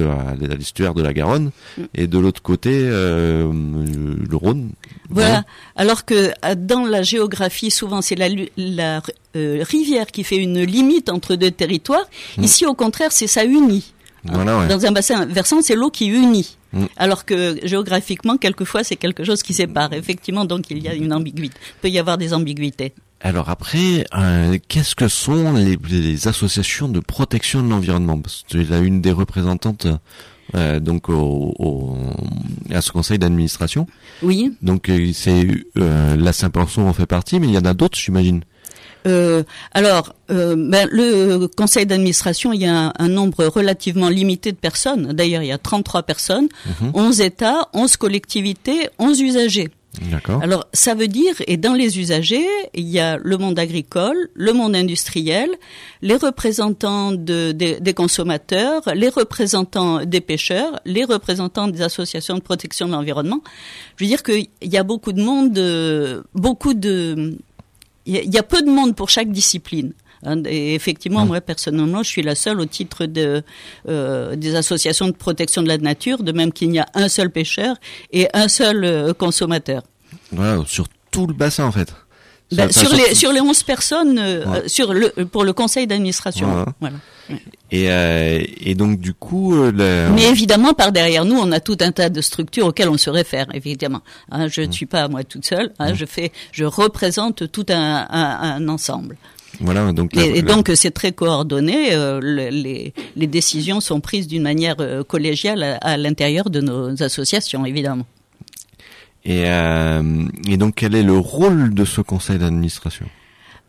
à 0.00 0.34
l'estuaire 0.38 0.94
de 0.94 1.02
la 1.02 1.12
Garonne, 1.12 1.50
mm. 1.76 1.82
et 1.94 2.06
de 2.06 2.18
l'autre 2.18 2.42
côté 2.42 2.70
euh, 2.72 3.50
le 3.52 4.36
Rhône. 4.36 4.70
Voilà. 5.10 5.44
Alors 5.76 6.04
que 6.04 6.32
euh, 6.44 6.54
dans 6.56 6.84
la 6.84 7.02
géographie, 7.02 7.70
souvent 7.70 8.02
c'est 8.02 8.14
la, 8.14 8.28
la 8.56 9.02
euh, 9.36 9.64
rivière 9.66 10.06
qui 10.06 10.24
fait 10.24 10.36
une 10.36 10.62
limite 10.62 11.08
entre 11.08 11.36
deux 11.36 11.50
territoires. 11.50 12.06
Mm. 12.38 12.44
Ici, 12.44 12.66
au 12.66 12.74
contraire, 12.74 13.12
c'est 13.12 13.26
ça 13.26 13.44
unit. 13.44 13.92
Voilà, 14.24 14.66
Dans 14.68 14.86
un 14.86 14.92
bassin 14.92 15.26
versant, 15.26 15.62
c'est 15.62 15.74
l'eau 15.74 15.90
qui 15.90 16.06
unit. 16.06 16.56
Mm. 16.72 16.84
Alors 16.96 17.24
que 17.24 17.58
géographiquement, 17.64 18.36
quelquefois, 18.36 18.84
c'est 18.84 18.96
quelque 18.96 19.24
chose 19.24 19.42
qui 19.42 19.52
sépare. 19.52 19.92
Effectivement, 19.92 20.44
donc 20.44 20.70
il 20.70 20.78
y 20.78 20.88
a 20.88 20.94
une 20.94 21.12
ambiguïté. 21.12 21.56
Il 21.78 21.80
peut 21.82 21.90
y 21.90 21.98
avoir 21.98 22.18
des 22.18 22.32
ambiguïtés. 22.32 22.94
Alors 23.22 23.48
après, 23.50 24.04
euh, 24.14 24.58
qu'est-ce 24.68 24.96
que 24.96 25.06
sont 25.06 25.52
les, 25.52 26.26
associations 26.26 26.88
de 26.88 26.98
protection 27.00 27.62
de 27.62 27.68
l'environnement? 27.68 28.18
Parce 28.18 28.42
que 28.42 28.58
tu 28.58 28.60
es 28.60 28.80
une 28.80 29.00
des 29.00 29.12
représentantes 29.12 29.86
euh, 30.54 30.80
donc 30.80 31.08
au, 31.08 31.96
à 32.70 32.82
ce 32.82 32.90
conseil 32.90 33.18
d'administration. 33.18 33.86
Oui. 34.22 34.52
Donc 34.60 34.88
euh, 34.88 35.12
c'est 35.14 35.46
euh, 35.78 36.16
la 36.16 36.32
Saint-Penson 36.32 36.82
en 36.82 36.92
fait 36.92 37.06
partie, 37.06 37.38
mais 37.38 37.46
il 37.46 37.54
y 37.54 37.58
en 37.58 37.64
a 37.64 37.74
d'autres, 37.74 37.96
j'imagine. 37.96 38.42
Euh, 39.06 39.42
alors, 39.72 40.14
euh, 40.30 40.54
ben, 40.56 40.88
le 40.90 41.46
conseil 41.46 41.86
d'administration, 41.86 42.52
il 42.52 42.60
y 42.60 42.66
a 42.66 42.92
un, 42.96 43.08
nombre 43.08 43.46
relativement 43.46 44.08
limité 44.08 44.52
de 44.52 44.56
personnes. 44.56 45.12
D'ailleurs, 45.12 45.42
il 45.42 45.48
y 45.48 45.52
a 45.52 45.58
33 45.58 46.04
personnes, 46.04 46.48
11 46.94 47.18
mhm. 47.18 47.24
États, 47.24 47.68
11 47.72 47.96
collectivités, 47.96 48.88
11 48.98 49.20
usagers. 49.20 49.70
Alors, 50.42 50.66
ça 50.72 50.94
veut 50.94 51.08
dire, 51.08 51.34
et 51.46 51.56
dans 51.56 51.74
les 51.74 51.98
usagers, 51.98 52.48
il 52.74 52.88
y 52.88 52.98
a 52.98 53.18
le 53.18 53.36
monde 53.36 53.58
agricole, 53.58 54.30
le 54.34 54.52
monde 54.52 54.74
industriel, 54.74 55.50
les 56.00 56.16
représentants 56.16 57.12
de, 57.12 57.52
des 57.52 57.94
consommateurs, 57.94 58.82
les 58.94 59.10
représentants 59.10 60.04
des 60.04 60.20
pêcheurs, 60.20 60.80
les 60.86 61.04
représentants 61.04 61.68
des 61.68 61.82
associations 61.82 62.36
de 62.36 62.40
protection 62.40 62.86
de 62.86 62.92
l'environnement. 62.92 63.42
Je 63.96 64.04
veux 64.04 64.08
dire 64.08 64.22
qu'il 64.22 64.48
y 64.62 64.76
a 64.76 64.82
beaucoup 64.82 65.12
de 65.12 65.22
monde, 65.22 66.24
beaucoup 66.34 66.74
de, 66.74 67.36
il 68.06 68.34
y 68.34 68.38
a 68.38 68.42
peu 68.42 68.62
de 68.62 68.70
monde 68.70 68.96
pour 68.96 69.10
chaque 69.10 69.30
discipline. 69.30 69.92
Hein, 70.24 70.42
et 70.46 70.74
effectivement, 70.74 71.26
moi 71.26 71.40
personnellement, 71.40 72.02
je 72.02 72.08
suis 72.08 72.22
la 72.22 72.34
seule 72.34 72.60
au 72.60 72.66
titre 72.66 73.06
de 73.06 73.42
euh, 73.88 74.36
des 74.36 74.54
associations 74.54 75.06
de 75.06 75.12
protection 75.12 75.62
de 75.62 75.68
la 75.68 75.78
nature, 75.78 76.22
de 76.22 76.32
même 76.32 76.52
qu'il 76.52 76.70
n'y 76.70 76.78
a 76.78 76.86
un 76.94 77.08
seul 77.08 77.30
pêcheur 77.30 77.76
et 78.12 78.28
un 78.32 78.48
seul 78.48 78.84
euh, 78.84 79.12
consommateur. 79.14 79.82
Voilà, 80.30 80.62
sur 80.66 80.86
tout 81.10 81.26
le 81.26 81.34
bassin 81.34 81.64
en 81.64 81.72
fait. 81.72 81.92
Ben, 82.52 82.70
sur, 82.70 82.92
les 82.94 83.14
sur 83.14 83.32
les 83.32 83.40
11 83.40 83.62
personnes 83.62 84.18
euh, 84.18 84.60
sur 84.66 84.92
le 84.92 85.08
pour 85.24 85.42
le 85.42 85.54
conseil 85.54 85.86
d'administration. 85.86 86.66
Voilà. 86.80 86.96
Et, 87.70 87.90
euh, 87.90 88.42
et 88.60 88.74
donc 88.74 89.00
du 89.00 89.14
coup, 89.14 89.54
mais 89.54 90.28
évidemment 90.28 90.74
par 90.74 90.92
derrière 90.92 91.24
nous, 91.24 91.36
on 91.38 91.50
a 91.50 91.60
tout 91.60 91.78
un 91.80 91.92
tas 91.92 92.10
de 92.10 92.20
structures 92.20 92.66
auxquelles 92.66 92.90
on 92.90 92.98
se 92.98 93.08
réfère. 93.08 93.46
Évidemment, 93.54 94.02
hein, 94.30 94.48
je 94.48 94.60
ne 94.60 94.70
suis 94.70 94.84
pas 94.84 95.08
moi 95.08 95.24
toute 95.24 95.46
seule. 95.46 95.72
Hein, 95.78 95.94
Je 95.94 96.04
fais, 96.04 96.30
je 96.52 96.64
représente 96.66 97.50
tout 97.50 97.64
un, 97.70 98.06
un, 98.10 98.38
un 98.56 98.68
ensemble. 98.68 99.16
Voilà, 99.62 99.92
donc 99.92 100.16
et, 100.16 100.42
donc 100.42 100.70
c'est 100.74 100.90
très 100.90 101.12
coordonné. 101.12 101.94
Euh, 101.94 102.20
les, 102.20 102.92
les, 103.16 103.26
décisions 103.26 103.80
sont 103.80 104.00
prises 104.00 104.26
d'une 104.26 104.42
manière 104.42 104.76
euh, 104.80 105.04
collégiale 105.04 105.78
à, 105.80 105.96
l'intérieur 105.96 106.50
de 106.50 106.60
nos 106.60 107.02
associations, 107.02 107.64
évidemment. 107.64 108.04
Et, 109.24 109.44
euh, 109.46 110.24
et 110.48 110.56
donc, 110.56 110.74
quel 110.76 110.94
est 110.96 111.04
le 111.04 111.16
rôle 111.16 111.74
de 111.74 111.84
ce 111.84 112.00
conseil 112.00 112.38
d'administration? 112.38 113.06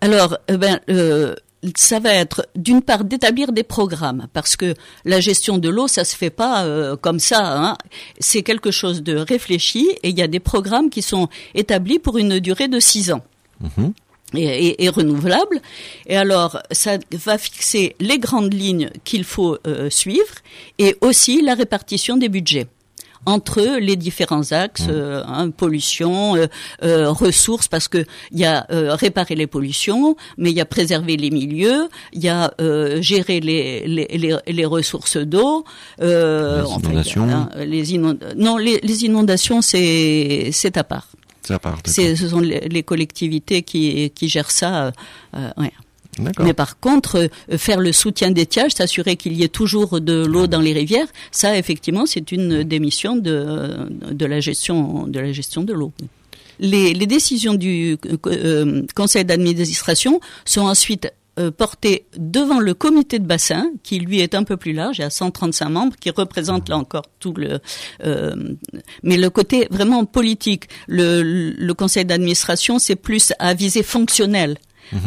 Alors, 0.02 0.38
eh 0.48 0.58
ben, 0.58 0.80
euh, 0.90 1.36
ça 1.76 2.00
va 2.00 2.14
être 2.14 2.48
d'une 2.56 2.82
part 2.82 3.04
d'établir 3.04 3.52
des 3.52 3.64
programmes 3.64 4.28
parce 4.34 4.56
que 4.56 4.74
la 5.06 5.20
gestion 5.20 5.60
de 5.60 5.70
l'eau 5.70 5.88
ça 5.88 6.04
se 6.04 6.14
fait 6.16 6.30
pas 6.30 6.66
euh, 6.66 6.98
comme 6.98 7.20
ça 7.20 7.40
hein. 7.42 7.78
c'est 8.20 8.42
quelque 8.42 8.70
chose 8.70 9.02
de 9.02 9.16
réfléchi 9.16 9.88
et 10.04 10.10
il 10.10 10.20
y 10.20 10.22
a 10.22 10.28
des 10.28 10.42
programmes 10.42 10.90
qui 10.90 11.02
sont 11.02 11.30
établis 11.56 12.00
pour 12.00 12.18
une 12.18 12.40
durée 12.42 12.68
de 12.68 12.82
six 12.82 13.14
ans 13.14 13.22
Mhm. 13.64 13.94
Et, 14.36 14.44
et, 14.68 14.84
et 14.86 14.90
renouvelable. 14.90 15.62
Et 16.08 16.16
alors, 16.18 16.60
ça 16.72 16.98
va 17.12 17.38
fixer 17.38 17.96
les 18.00 18.20
grandes 18.20 18.54
lignes 18.54 18.90
qu'il 19.04 19.24
faut 19.24 19.58
euh, 19.68 19.90
suivre 19.90 20.36
et 20.80 20.96
aussi 21.02 21.42
la 21.42 21.54
répartition 21.56 22.18
des 22.18 22.30
budgets 22.30 22.68
entre 23.26 23.78
les 23.80 23.96
différents 23.96 24.52
axes, 24.52 24.84
euh, 24.90 25.24
hein, 25.26 25.50
pollution, 25.50 26.36
euh, 26.36 26.48
euh, 26.84 27.10
ressources, 27.10 27.70
parce 27.70 27.88
que 27.88 28.04
il 28.34 28.40
y 28.40 28.44
a 28.44 28.68
euh, 28.70 28.96
réparer 28.96 29.36
les 29.36 29.48
pollutions, 29.48 30.18
mais 30.38 30.52
il 30.52 30.58
y 30.58 30.60
a 30.60 30.66
préserver 30.66 31.16
les 31.16 31.32
milieux, 31.32 31.88
il 32.12 32.22
y 32.22 32.28
a 32.28 32.54
euh, 32.60 33.02
gérer 33.02 33.40
les, 33.40 33.88
les, 33.88 34.08
les, 34.18 34.36
les 34.46 34.66
ressources 34.66 35.16
d'eau, 35.16 35.64
euh, 36.02 36.64
Les 36.64 36.68
enfin, 36.68 36.82
a, 36.88 36.92
inondations. 36.92 37.24
hein, 37.30 37.50
les 37.66 37.94
inond- 37.96 38.20
non, 38.36 38.58
les, 38.58 38.82
les 38.84 39.06
inondations 39.06 39.62
c'est 39.62 40.50
c'est 40.52 40.76
à 40.76 40.84
part. 40.84 41.08
Ça 41.46 41.60
part. 41.60 41.78
ce 41.86 42.16
sont 42.16 42.40
les, 42.40 42.84
collectivités 42.84 43.62
qui, 43.64 44.10
qui 44.12 44.30
gèrent 44.30 44.52
ça. 44.52 44.86
euh, 44.88 44.92
euh, 45.36 45.50
ouais. 45.58 45.72
Mais 46.40 46.54
par 46.54 46.80
contre, 46.80 47.28
euh, 47.52 47.58
faire 47.58 47.80
le 47.80 47.92
soutien 47.92 48.32
d'étiage, 48.32 48.74
s'assurer 48.74 49.16
qu'il 49.16 49.34
y 49.34 49.44
ait 49.44 49.48
toujours 49.48 50.00
de 50.00 50.26
l'eau 50.26 50.48
dans 50.48 50.62
les 50.62 50.74
rivières, 50.74 51.08
ça, 51.32 51.58
effectivement, 51.58 52.06
c'est 52.06 52.32
une 52.32 52.64
des 52.64 52.80
missions 52.80 53.16
de, 53.16 53.88
de 54.12 54.26
la 54.26 54.40
gestion 54.40 55.08
de 55.08 55.20
la 55.20 55.32
gestion 55.32 55.64
de 55.64 55.74
l'eau. 55.74 55.92
Les, 56.60 56.94
les 56.94 57.08
décisions 57.08 57.56
du 57.56 57.98
euh, 58.28 58.84
conseil 58.96 59.26
d'administration 59.26 60.20
sont 60.46 60.62
ensuite 60.62 61.12
euh, 61.40 61.52
portées 61.52 62.06
devant 62.18 62.60
le 62.60 62.74
comité 62.74 63.20
de 63.20 63.26
bassin, 63.26 63.72
qui 63.84 64.00
lui 64.00 64.20
est 64.20 64.36
un 64.36 64.44
peu 64.44 64.58
plus 64.58 64.74
large, 64.74 65.00
il 65.00 65.02
y 65.02 65.06
a 65.06 65.10
135 65.10 65.70
membres, 65.70 65.96
qui 66.00 66.10
représentent 66.12 66.70
là 66.70 66.78
encore 66.78 67.06
tout 67.20 67.34
le... 67.34 67.60
euh, 68.06 68.36
mais 69.02 69.18
le 69.18 69.30
côté 69.30 69.68
vraiment 69.72 70.06
politique, 70.06 70.66
le, 70.88 71.22
le 71.24 71.74
conseil 71.74 72.06
d'administration, 72.06 72.78
c'est 72.80 72.96
plus 72.96 73.34
à 73.40 73.54
visée 73.54 73.84
fonctionnelle. 73.84 74.58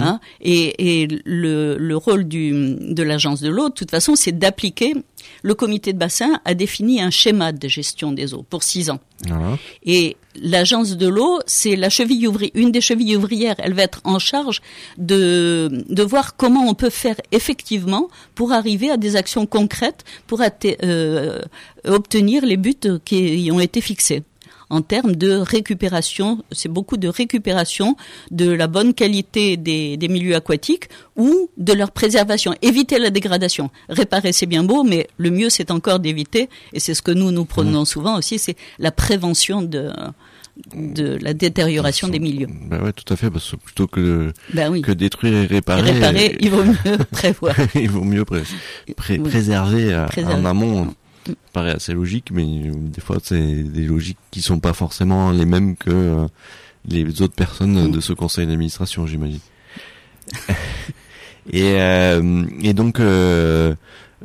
Hein, 0.00 0.18
et 0.40 1.02
et 1.02 1.06
le, 1.26 1.76
le 1.78 1.96
rôle 1.96 2.24
du, 2.24 2.74
de 2.80 3.02
l'agence 3.04 3.40
de 3.40 3.48
l'eau, 3.48 3.68
de 3.68 3.74
toute 3.74 3.90
façon, 3.90 4.16
c'est 4.16 4.32
d'appliquer. 4.32 4.94
Le 5.42 5.54
comité 5.54 5.92
de 5.92 5.98
bassin 5.98 6.40
a 6.44 6.54
défini 6.54 7.00
un 7.00 7.10
schéma 7.10 7.52
de 7.52 7.68
gestion 7.68 8.10
des 8.10 8.34
eaux 8.34 8.42
pour 8.48 8.64
six 8.64 8.90
ans. 8.90 8.98
Voilà. 9.28 9.56
Et 9.84 10.16
l'agence 10.40 10.96
de 10.96 11.06
l'eau, 11.06 11.40
c'est 11.46 11.76
la 11.76 11.88
cheville 11.88 12.28
ouvrière, 12.28 12.52
une 12.54 12.72
des 12.72 12.80
chevilles 12.80 13.16
ouvrières. 13.16 13.56
Elle 13.58 13.74
va 13.74 13.82
être 13.82 14.00
en 14.04 14.18
charge 14.18 14.62
de, 14.98 15.84
de 15.88 16.02
voir 16.02 16.36
comment 16.36 16.68
on 16.68 16.74
peut 16.74 16.90
faire 16.90 17.16
effectivement 17.32 18.08
pour 18.34 18.52
arriver 18.52 18.90
à 18.90 18.96
des 18.96 19.16
actions 19.16 19.46
concrètes 19.46 20.04
pour 20.26 20.40
euh, 20.42 21.40
obtenir 21.84 22.44
les 22.44 22.56
buts 22.56 23.00
qui 23.04 23.48
ont 23.52 23.60
été 23.60 23.80
fixés. 23.80 24.22
En 24.68 24.82
termes 24.82 25.14
de 25.14 25.30
récupération, 25.32 26.42
c'est 26.50 26.68
beaucoup 26.68 26.96
de 26.96 27.06
récupération 27.08 27.96
de 28.30 28.50
la 28.50 28.66
bonne 28.66 28.94
qualité 28.94 29.56
des, 29.56 29.96
des 29.96 30.08
milieux 30.08 30.34
aquatiques 30.34 30.88
ou 31.16 31.48
de 31.56 31.72
leur 31.72 31.92
préservation. 31.92 32.54
Éviter 32.62 32.98
la 32.98 33.10
dégradation. 33.10 33.70
Réparer, 33.88 34.32
c'est 34.32 34.46
bien 34.46 34.64
beau, 34.64 34.82
mais 34.82 35.06
le 35.18 35.30
mieux, 35.30 35.50
c'est 35.50 35.70
encore 35.70 36.00
d'éviter, 36.00 36.48
et 36.72 36.80
c'est 36.80 36.94
ce 36.94 37.02
que 37.02 37.12
nous, 37.12 37.30
nous 37.30 37.44
prenons 37.44 37.84
souvent 37.84 38.18
aussi, 38.18 38.38
c'est 38.38 38.56
la 38.80 38.90
prévention 38.90 39.62
de, 39.62 39.90
de 40.74 41.18
la 41.20 41.32
détérioration 41.34 42.08
des 42.08 42.18
milieux. 42.18 42.48
Bah 42.68 42.80
ouais, 42.82 42.92
tout 42.92 43.12
à 43.12 43.16
fait, 43.16 43.30
parce 43.30 43.50
que 43.52 43.56
plutôt 43.56 43.86
que, 43.86 44.32
Ben 44.54 44.70
oui. 44.70 44.82
que 44.82 44.92
détruire 44.92 45.34
et 45.34 45.42
Et 45.44 45.46
réparer, 45.46 45.92
réparer, 45.92 46.36
il 46.40 46.50
vaut 46.50 46.64
mieux 46.64 46.98
prévoir. 47.12 47.54
il 47.74 47.90
vaut 47.90 48.04
mieux 48.04 48.24
pré- 48.24 48.42
pré- 48.96 49.18
Oui. 49.18 49.28
préserver 49.30 49.92
euh, 49.92 50.06
Préserver. 50.06 50.34
en 50.34 50.44
amont. 50.44 50.94
Paraît 51.52 51.72
assez 51.72 51.92
logique, 51.92 52.30
mais 52.32 52.44
euh, 52.44 52.72
des 52.74 53.00
fois 53.00 53.18
c'est 53.22 53.62
des 53.62 53.84
logiques 53.84 54.18
qui 54.30 54.42
sont 54.42 54.60
pas 54.60 54.72
forcément 54.72 55.30
les 55.30 55.46
mêmes 55.46 55.76
que 55.76 55.90
euh, 55.90 56.26
les 56.88 57.22
autres 57.22 57.34
personnes 57.34 57.90
de 57.90 58.00
ce 58.00 58.12
conseil 58.12 58.46
d'administration, 58.46 59.06
j'imagine. 59.06 59.40
et, 61.52 61.80
euh, 61.80 62.44
et 62.62 62.74
donc 62.74 63.00
euh, 63.00 63.74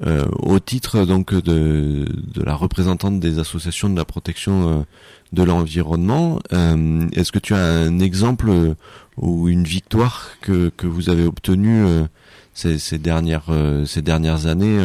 euh, 0.06 0.26
au 0.40 0.60
titre 0.60 1.06
donc 1.06 1.34
de, 1.34 2.06
de 2.34 2.44
la 2.44 2.56
représentante 2.56 3.20
des 3.20 3.40
associations 3.40 3.90
de 3.90 3.98
la 3.98 4.06
protection 4.06 4.70
euh, 4.70 4.84
de 5.34 5.44
l'environnement, 5.44 6.40
est-ce 6.52 7.32
que 7.32 7.40
tu 7.40 7.54
as 7.54 7.64
un 7.64 8.00
exemple 8.00 8.52
ou 9.16 9.48
une 9.48 9.64
victoire 9.64 10.32
que, 10.42 10.70
que 10.76 10.88
vous 10.88 11.10
avez 11.10 11.26
obtenue 11.26 11.86
ces, 12.54 12.80
ces 12.80 12.98
dernières 12.98 13.46
ces 13.86 14.02
dernières 14.02 14.48
années 14.48 14.78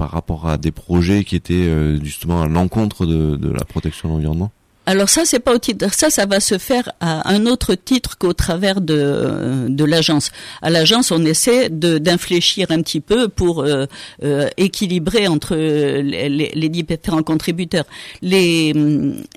par 0.00 0.12
rapport 0.12 0.48
à 0.48 0.56
des 0.56 0.70
projets 0.70 1.24
qui 1.24 1.36
étaient 1.36 1.52
euh, 1.52 2.02
justement 2.02 2.40
à 2.40 2.48
l'encontre 2.48 3.04
de, 3.04 3.36
de 3.36 3.50
la 3.50 3.66
protection 3.66 4.08
de 4.08 4.14
l'environnement 4.14 4.50
Alors 4.86 5.10
ça, 5.10 5.26
c'est 5.26 5.40
pas 5.40 5.54
au 5.54 5.58
titre. 5.58 5.92
Ça, 5.92 6.08
ça 6.08 6.24
va 6.24 6.40
se 6.40 6.56
faire 6.56 6.90
à 7.00 7.30
un 7.30 7.44
autre 7.44 7.74
titre 7.74 8.16
qu'au 8.16 8.32
travers 8.32 8.80
de 8.80 9.66
de 9.68 9.84
l'agence. 9.84 10.32
À 10.62 10.70
l'agence, 10.70 11.12
on 11.12 11.22
essaie 11.26 11.68
de 11.68 11.98
d'infléchir 11.98 12.70
un 12.70 12.80
petit 12.80 13.02
peu 13.02 13.28
pour 13.28 13.60
euh, 13.60 13.84
euh, 14.24 14.48
équilibrer 14.56 15.28
entre 15.28 15.54
les, 15.54 16.68
différents 16.70 17.22
contributeurs. 17.22 17.88
Les 18.22 18.72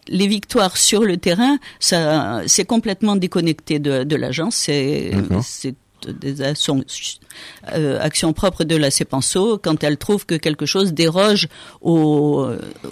les 0.07 0.27
victoires 0.27 0.77
sur 0.77 1.01
le 1.03 1.17
terrain, 1.17 1.57
ça 1.81 2.41
c'est 2.47 2.67
complètement 2.75 3.17
déconnecté 3.17 3.79
de 3.79 4.05
de 4.05 4.15
l'agence. 4.15 4.55
C'est. 4.55 5.11
C'est 6.03 6.17
des 6.19 6.41
actions, 6.41 6.83
euh, 7.73 7.99
actions 8.01 8.33
propres 8.33 8.63
de 8.63 8.75
la 8.75 8.91
CEPANSO 8.91 9.57
quand 9.57 9.83
elle 9.83 9.97
trouve 9.97 10.25
que 10.25 10.35
quelque 10.35 10.65
chose 10.65 10.93
déroge 10.93 11.47
au, 11.81 12.45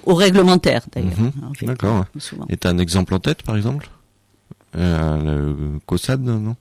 au 0.05 0.15
réglementaire 0.15 0.83
d'ailleurs. 0.93 1.19
Mhm. 1.19 1.31
En 1.49 1.53
fait, 1.53 1.65
D'accord. 1.65 2.05
Et 2.49 2.57
t'as 2.57 2.69
un 2.69 2.77
exemple 2.77 3.13
en 3.13 3.19
tête 3.19 3.43
par 3.43 3.55
exemple? 3.55 3.89
Euh, 4.77 5.17
le 5.17 5.79
COSAD 5.85 6.21
non? 6.21 6.55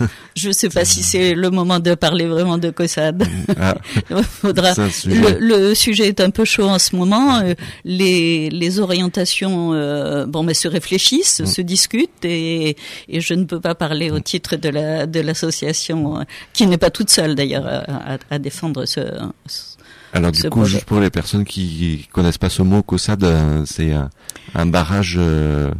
Je 0.36 0.50
sais 0.50 0.68
pas 0.68 0.84
si 0.84 1.02
c'est 1.02 1.34
le 1.34 1.50
moment 1.50 1.78
de 1.80 1.94
parler 1.94 2.26
vraiment 2.26 2.58
de 2.58 2.70
COSAD. 2.70 3.24
ah, 3.58 3.74
faudra. 4.22 4.72
Le, 5.06 5.38
le 5.40 5.74
sujet 5.74 6.08
est 6.08 6.20
un 6.20 6.30
peu 6.30 6.44
chaud 6.44 6.68
en 6.68 6.78
ce 6.78 6.94
moment. 6.96 7.40
Euh, 7.40 7.54
Les, 7.84 8.50
les 8.50 8.78
orientations, 8.80 9.72
euh, 9.72 10.26
bon, 10.26 10.42
mais 10.42 10.54
se 10.54 10.68
réfléchissent, 10.68 11.40
Mm. 11.40 11.46
se 11.46 11.62
discutent, 11.62 12.24
et, 12.24 12.76
et 13.08 13.20
je 13.20 13.34
ne 13.34 13.44
peux 13.44 13.60
pas 13.60 13.74
parler 13.74 14.10
au 14.10 14.20
titre 14.20 14.56
de 14.56 14.68
la 14.68 15.06
de 15.06 15.20
l'association, 15.20 16.20
euh, 16.20 16.22
qui 16.52 16.66
n'est 16.66 16.78
pas 16.78 16.90
toute 16.90 17.10
seule 17.10 17.34
d'ailleurs 17.34 17.66
à, 17.66 18.14
à- 18.14 18.18
à 18.30 18.38
défendre 18.38 18.84
ce. 18.86 19.00
ce- 19.46 19.76
Alors 20.12 20.32
du 20.32 20.42
coup, 20.42 20.48
projet. 20.60 20.72
juste 20.76 20.84
pour 20.84 21.00
les 21.00 21.10
personnes 21.10 21.44
qui 21.44 22.08
connaissent 22.12 22.38
pas 22.38 22.48
ce 22.50 22.62
mot, 22.62 22.82
COSAD, 22.82 23.24
euh, 23.24 23.62
c'est 23.66 23.92
un, 23.92 24.08
un 24.54 24.66
barrage 24.66 25.16
euh, 25.18 25.70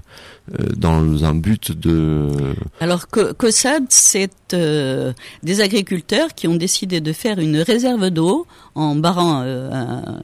dans 0.76 1.24
un 1.24 1.34
but 1.34 1.72
de... 1.72 2.28
Alors 2.80 3.08
Co- 3.08 3.34
COSAD, 3.34 3.84
c'est 3.88 4.30
euh, 4.54 5.12
des 5.42 5.61
agriculteurs 5.61 6.34
qui 6.34 6.48
ont 6.48 6.56
décidé 6.56 7.00
de 7.00 7.12
faire 7.12 7.38
une 7.38 7.58
réserve 7.58 8.11
d'eau 8.11 8.46
en 8.74 8.94
barrant, 8.94 9.42
euh, 9.44 9.70
un- 9.72 10.20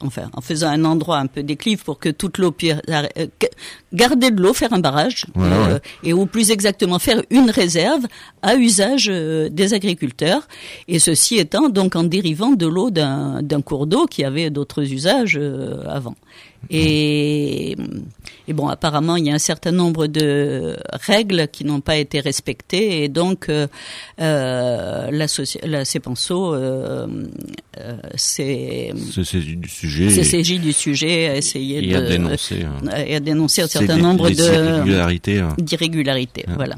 enfin, 0.00 0.30
en 0.34 0.40
faisant 0.40 0.68
un 0.68 0.84
endroit 0.84 1.18
un 1.18 1.26
peu 1.26 1.42
déclive 1.42 1.84
pour 1.84 1.98
que 1.98 2.08
toute 2.08 2.38
l'eau 2.38 2.50
puisse 2.50 2.74
euh, 2.88 3.26
garder 3.92 4.30
de 4.30 4.40
l'eau, 4.40 4.54
faire 4.54 4.72
un 4.72 4.78
barrage, 4.80 5.26
Ouais, 5.36 5.46
euh, 5.46 5.74
ouais. 5.74 5.80
et 6.04 6.12
ou 6.12 6.26
plus 6.26 6.50
exactement 6.50 6.98
faire 6.98 7.22
une 7.30 7.50
réserve 7.50 8.04
à 8.42 8.56
usage 8.56 9.06
euh, 9.10 9.48
des 9.50 9.74
agriculteurs. 9.74 10.48
Et 10.88 10.98
ceci 10.98 11.36
étant 11.38 11.68
donc 11.68 11.96
en 11.96 12.04
dérivant 12.04 12.50
de 12.52 12.66
l'eau 12.66 12.90
d'un 12.90 13.42
d'un 13.42 13.60
cours 13.62 13.86
d'eau 13.86 14.06
qui 14.06 14.24
avait 14.24 14.50
d'autres 14.50 14.82
usages 14.92 15.36
euh, 15.40 15.82
avant. 15.88 16.14
Et, 16.68 17.74
et 18.46 18.52
bon, 18.52 18.68
apparemment, 18.68 19.16
il 19.16 19.26
y 19.26 19.30
a 19.30 19.34
un 19.34 19.38
certain 19.38 19.72
nombre 19.72 20.06
de 20.06 20.76
règles 21.06 21.48
qui 21.48 21.64
n'ont 21.64 21.80
pas 21.80 21.96
été 21.96 22.20
respectées, 22.20 23.02
et 23.02 23.08
donc 23.08 23.48
euh, 23.48 23.66
euh, 24.20 25.10
la, 25.10 25.26
la 25.66 25.84
CEPANSO 25.84 26.54
euh, 26.54 27.06
euh, 27.78 27.96
s'est 28.14 28.92
du 28.94 29.68
sujet 29.68 30.10
s'est 30.10 30.20
et, 30.20 30.24
saisi 30.24 30.58
du 30.58 30.72
sujet, 30.72 31.28
a 31.28 31.36
essayé 31.36 31.78
et 31.78 31.92
de 31.94 32.06
dénoncer. 32.08 32.62
hein. 32.64 33.04
et 33.06 33.16
a 33.16 33.20
dénoncé 33.20 33.62
un 33.62 33.66
certain 33.66 33.96
nombre 33.96 34.26
hein. 35.40 35.54
d'irrégularités. 35.58 36.44
Ouais. 36.46 36.54
Voilà. 36.56 36.76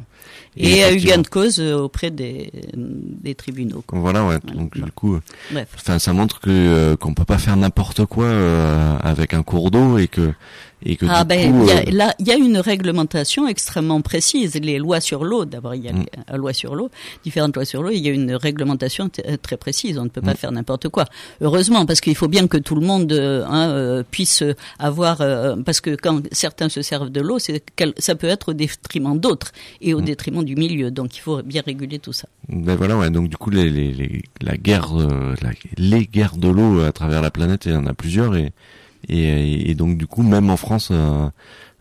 Et, 0.56 0.84
a 0.84 0.92
eu 0.92 0.98
gain 0.98 1.18
de 1.18 1.28
cause 1.28 1.60
auprès 1.60 2.10
des, 2.10 2.50
des 2.74 3.34
tribunaux. 3.34 3.82
Quoi. 3.86 3.98
Voilà, 4.00 4.26
ouais. 4.26 4.38
Donc 4.54 4.74
du 4.74 4.90
coup, 4.92 5.18
enfin, 5.54 5.98
ça 5.98 6.12
montre 6.12 6.40
que 6.40 6.94
qu'on 6.96 7.14
peut 7.14 7.24
pas 7.24 7.38
faire 7.38 7.56
n'importe 7.56 8.04
quoi 8.04 8.28
avec 9.00 9.34
un 9.34 9.42
cours 9.42 9.70
d'eau 9.70 9.98
et 9.98 10.08
que 10.08 10.32
ah 11.08 11.24
ben, 11.24 11.66
y 11.66 11.70
a, 11.70 11.76
euh, 11.76 11.82
là, 11.90 12.14
il 12.18 12.26
y 12.26 12.32
a 12.32 12.36
une 12.36 12.58
réglementation 12.58 13.46
extrêmement 13.46 14.00
précise. 14.00 14.54
Les 14.56 14.78
lois 14.78 15.00
sur 15.00 15.24
l'eau, 15.24 15.44
d'abord, 15.44 15.74
il 15.74 15.84
y 15.84 15.88
a 15.88 15.92
mm. 15.92 16.06
la 16.28 16.36
loi 16.36 16.52
sur 16.52 16.74
l'eau, 16.74 16.90
différentes 17.24 17.54
lois 17.56 17.64
sur 17.64 17.82
l'eau. 17.82 17.90
Il 17.90 18.00
y 18.00 18.08
a 18.08 18.12
une 18.12 18.34
réglementation 18.34 19.10
euh, 19.26 19.36
très 19.40 19.56
précise. 19.56 19.98
On 19.98 20.04
ne 20.04 20.08
peut 20.08 20.20
pas 20.20 20.32
mm. 20.34 20.36
faire 20.36 20.52
n'importe 20.52 20.88
quoi. 20.88 21.06
Heureusement, 21.40 21.86
parce 21.86 22.00
qu'il 22.00 22.14
faut 22.14 22.28
bien 22.28 22.46
que 22.46 22.56
tout 22.56 22.74
le 22.74 22.86
monde 22.86 23.12
euh, 23.12 23.44
hein, 23.46 24.02
puisse 24.10 24.42
avoir, 24.78 25.18
parce 25.64 25.80
que 25.80 25.96
quand 25.96 26.22
certains 26.32 26.68
se 26.68 26.82
servent 26.82 27.10
de 27.10 27.20
l'eau, 27.20 27.38
c'est 27.38 27.62
ça 27.98 28.14
peut 28.14 28.28
être 28.28 28.50
au 28.50 28.52
détriment 28.52 29.18
d'autres 29.18 29.52
et 29.80 29.94
au 29.94 30.00
mm. 30.00 30.04
détriment 30.04 30.44
du 30.44 30.56
milieu. 30.56 30.90
Donc, 30.90 31.16
il 31.16 31.20
faut 31.20 31.42
bien 31.42 31.62
réguler 31.64 31.98
tout 31.98 32.12
ça. 32.12 32.28
Ben 32.48 32.76
voilà, 32.76 32.96
ouais. 32.96 33.10
Donc, 33.10 33.28
du 33.28 33.36
coup, 33.36 33.50
les, 33.50 33.68
les, 33.68 33.92
les 33.92 34.22
la 34.40 34.56
guerre, 34.56 34.92
les 35.76 36.06
guerres 36.06 36.36
de 36.36 36.48
l'eau 36.48 36.80
à 36.80 36.92
travers 36.92 37.22
la 37.22 37.30
planète, 37.30 37.66
il 37.66 37.72
y 37.72 37.76
en 37.76 37.86
a 37.86 37.94
plusieurs 37.94 38.36
et 38.36 38.52
et, 39.08 39.70
et, 39.70 39.74
donc 39.74 39.98
du 39.98 40.06
coup, 40.06 40.22
même 40.22 40.50
en 40.50 40.56
France, 40.56 40.88
euh, 40.92 41.28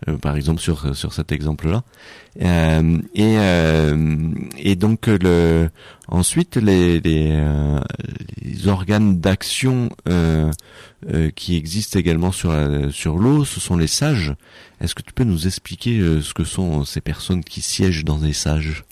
euh, 0.08 0.18
par 0.18 0.36
exemple 0.36 0.60
sur 0.60 0.96
sur 0.96 1.14
cet 1.14 1.32
exemple-là, 1.32 1.84
euh, 2.42 2.98
et 3.14 3.38
et 4.58 4.76
donc 4.76 5.08
le 5.08 5.70
ensuite 6.08 6.58
les 6.58 7.00
les, 7.00 7.40
les 8.42 8.68
organes 8.68 9.20
d'action 9.20 9.90
qui 11.36 11.56
existent 11.56 12.00
également 12.00 12.32
sur 12.32 12.54
sur 12.92 13.18
l'eau, 13.18 13.46
ce 13.46 13.60
sont 13.60 13.78
les 13.78 13.88
sages. 13.88 14.34
Est-ce 14.80 14.96
que 14.96 15.04
tu 15.04 15.14
peux 15.14 15.24
nous 15.24 15.46
expliquer 15.46 16.00
ce 16.22 16.34
que 16.34 16.44
sont 16.44 16.84
ces 16.86 17.02
personnes 17.02 17.44
qui 17.44 17.62
siègent 17.62 18.04
dans 18.04 18.18
les 18.18 18.34
sages? 18.34 18.84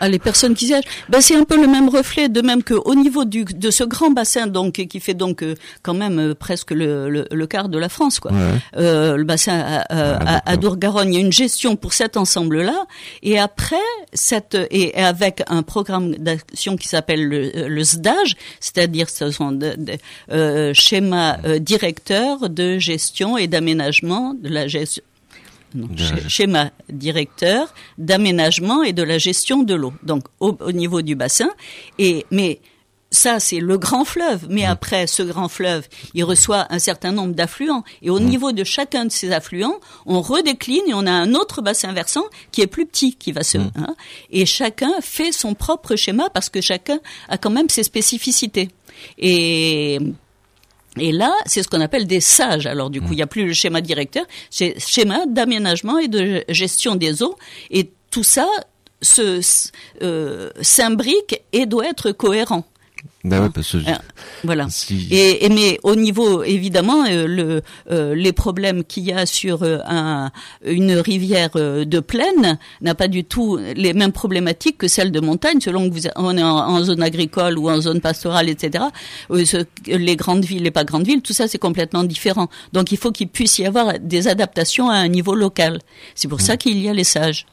Ah, 0.00 0.08
les 0.08 0.18
personnes 0.18 0.54
qui 0.54 0.66
siègent, 0.66 0.84
ben 1.10 1.20
c'est 1.20 1.36
un 1.36 1.44
peu 1.44 1.60
le 1.60 1.66
même 1.66 1.88
reflet, 1.88 2.28
de 2.28 2.40
même 2.40 2.62
que 2.62 2.72
au 2.74 2.94
niveau 2.94 3.24
du, 3.26 3.44
de 3.44 3.70
ce 3.70 3.84
grand 3.84 4.10
bassin 4.10 4.46
donc 4.46 4.72
qui 4.72 5.00
fait 5.00 5.14
donc 5.14 5.42
euh, 5.42 5.54
quand 5.82 5.92
même 5.94 6.18
euh, 6.18 6.34
presque 6.34 6.70
le, 6.70 7.10
le, 7.10 7.26
le, 7.30 7.46
quart 7.46 7.68
de 7.68 7.78
la 7.78 7.90
France 7.90 8.18
quoi. 8.18 8.32
Euh, 8.76 9.16
le 9.16 9.24
bassin 9.24 9.84
à, 9.88 10.50
à, 10.50 10.56
Dour-Garonne, 10.56 11.12
il 11.12 11.14
y 11.14 11.18
a 11.18 11.20
une 11.20 11.32
gestion 11.32 11.76
pour 11.76 11.92
cet 11.92 12.16
ensemble-là, 12.16 12.86
et 13.22 13.38
après 13.38 13.76
cette 14.12 14.56
et 14.70 14.94
avec 14.94 15.42
un 15.48 15.62
programme 15.62 16.14
d'action 16.16 16.76
qui 16.76 16.88
s'appelle 16.88 17.26
le, 17.26 17.68
le 17.68 17.84
SDAGE, 17.84 18.36
c'est-à-dire 18.58 19.10
ce 19.10 19.30
sont 19.30 19.52
des 19.52 19.76
de, 19.76 19.92
euh, 20.32 20.72
schémas 20.74 21.36
directeurs 21.58 22.48
de 22.48 22.78
gestion 22.78 23.36
et 23.36 23.46
d'aménagement 23.46 24.34
de 24.34 24.48
la 24.48 24.66
gestion 24.66 25.02
schéma 26.28 26.70
directeur 26.88 27.72
d'aménagement 27.98 28.82
et 28.82 28.92
de 28.92 29.02
la 29.02 29.18
gestion 29.18 29.62
de 29.62 29.74
l'eau. 29.74 29.92
Donc 30.02 30.24
au, 30.40 30.72
niveau 30.72 31.02
du 31.02 31.14
bassin. 31.14 31.50
Et 31.98 32.26
mais 32.30 32.60
ça, 33.10 33.40
c'est 33.40 33.58
le 33.58 33.76
grand 33.76 34.04
fleuve. 34.04 34.46
Mais 34.48 34.64
après, 34.64 35.06
ce 35.06 35.22
grand 35.22 35.48
fleuve, 35.48 35.88
il 36.14 36.24
reçoit 36.24 36.66
un 36.70 36.78
certain 36.78 37.12
nombre 37.12 37.34
d'affluents. 37.34 37.84
Et 38.02 38.10
au 38.10 38.20
niveau 38.20 38.52
de 38.52 38.62
chacun 38.62 39.04
de 39.04 39.10
ces 39.10 39.32
affluents, 39.32 39.80
on 40.06 40.20
redécline 40.20 40.82
et 40.86 40.94
on 40.94 41.06
a 41.06 41.10
un 41.10 41.34
autre 41.34 41.60
bassin 41.60 41.92
versant 41.92 42.24
qui 42.52 42.60
est 42.60 42.66
plus 42.66 42.86
petit, 42.86 43.14
qui 43.16 43.32
va 43.32 43.42
se... 43.42 43.58
Hein, 43.58 43.96
et 44.30 44.46
chacun 44.46 44.92
fait 45.00 45.32
son 45.32 45.54
propre 45.54 45.96
schéma 45.96 46.30
parce 46.30 46.48
que 46.48 46.60
chacun 46.60 47.00
a 47.28 47.36
quand 47.36 47.50
même 47.50 47.68
ses 47.68 47.82
spécificités. 47.82 48.68
Et 49.18 49.98
et 50.98 51.12
là, 51.12 51.32
c'est 51.46 51.62
ce 51.62 51.68
qu'on 51.68 51.80
appelle 51.80 52.06
des 52.06 52.20
sages. 52.20 52.66
Alors 52.66 52.90
du 52.90 53.00
coup, 53.00 53.12
il 53.12 53.16
n'y 53.16 53.22
a 53.22 53.26
plus 53.26 53.46
le 53.46 53.52
schéma 53.52 53.80
directeur, 53.80 54.24
c'est 54.50 54.74
schéma 54.78 55.26
d'aménagement 55.26 55.98
et 55.98 56.08
de 56.08 56.44
gestion 56.48 56.96
des 56.96 57.22
eaux. 57.22 57.36
Et 57.70 57.90
tout 58.10 58.24
ça 58.24 58.48
se 59.02 59.40
euh, 60.02 60.50
s'imbrique 60.60 61.42
et 61.52 61.66
doit 61.66 61.88
être 61.88 62.12
cohérent. 62.12 62.64
Ben 63.22 63.42
ouais, 63.42 63.50
parce 63.50 63.72
que 63.72 63.78
ah, 63.86 64.00
voilà. 64.44 64.66
Et, 65.10 65.46
mais 65.50 65.78
au 65.82 65.94
niveau 65.94 66.42
évidemment 66.42 67.04
euh, 67.04 67.26
le 67.26 67.62
euh, 67.90 68.14
les 68.14 68.32
problèmes 68.32 68.82
qu'il 68.82 69.04
y 69.04 69.12
a 69.12 69.26
sur 69.26 69.62
euh, 69.62 69.78
un, 69.84 70.30
une 70.64 70.92
rivière 70.92 71.50
de 71.50 72.00
plaine 72.00 72.58
n'a 72.80 72.94
pas 72.94 73.08
du 73.08 73.24
tout 73.24 73.58
les 73.76 73.92
mêmes 73.92 74.12
problématiques 74.12 74.78
que 74.78 74.88
celles 74.88 75.12
de 75.12 75.20
montagne 75.20 75.60
selon 75.60 75.90
que 75.90 75.94
vous 75.94 76.08
on 76.16 76.34
est 76.38 76.42
en, 76.42 76.82
zone 76.82 77.02
agricole 77.02 77.58
ou 77.58 77.68
en 77.68 77.82
zone 77.82 78.00
pastorale 78.00 78.48
etc. 78.48 78.84
les 79.86 80.16
grandes 80.16 80.46
villes 80.46 80.66
et 80.66 80.70
pas 80.70 80.84
grandes 80.84 81.06
villes 81.06 81.20
tout 81.20 81.34
ça 81.34 81.46
c'est 81.46 81.58
complètement 81.58 82.04
différent. 82.04 82.48
Donc 82.72 82.90
il 82.90 82.96
faut 82.96 83.12
qu'il 83.12 83.28
puisse 83.28 83.58
y 83.58 83.66
avoir 83.66 83.98
des 84.00 84.28
adaptations 84.28 84.88
à 84.88 84.94
un 84.94 85.08
niveau 85.08 85.34
local. 85.34 85.80
C'est 86.14 86.28
pour 86.28 86.40
ça 86.40 86.56
qu'il 86.56 86.78
y 86.78 86.88
a 86.88 86.94
les 86.94 87.04
sages. 87.04 87.44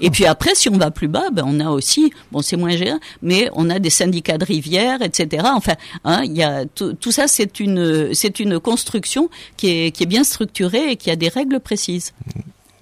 Et 0.00 0.10
puis 0.10 0.26
après, 0.26 0.54
si 0.54 0.68
on 0.68 0.76
va 0.76 0.90
plus 0.90 1.08
bas, 1.08 1.30
ben 1.32 1.44
on 1.46 1.58
a 1.60 1.70
aussi, 1.70 2.12
bon 2.32 2.42
c'est 2.42 2.56
moins 2.56 2.76
géré, 2.76 2.98
mais 3.22 3.48
on 3.54 3.70
a 3.70 3.78
des 3.78 3.90
syndicats 3.90 4.36
de 4.36 4.44
rivières, 4.44 5.00
etc. 5.02 5.44
Enfin, 5.54 5.74
hein, 6.04 6.22
il 6.24 6.36
y 6.36 6.42
a 6.42 6.66
tout, 6.66 6.96
ça, 7.10 7.28
c'est 7.28 7.60
une 7.60 8.12
c'est 8.14 8.40
une 8.40 8.60
construction 8.60 9.30
qui 9.56 9.68
est 9.68 9.90
qui 9.90 10.02
est 10.02 10.06
bien 10.06 10.24
structurée 10.24 10.92
et 10.92 10.96
qui 10.96 11.10
a 11.10 11.16
des 11.16 11.28
règles 11.28 11.60
précises. 11.60 12.12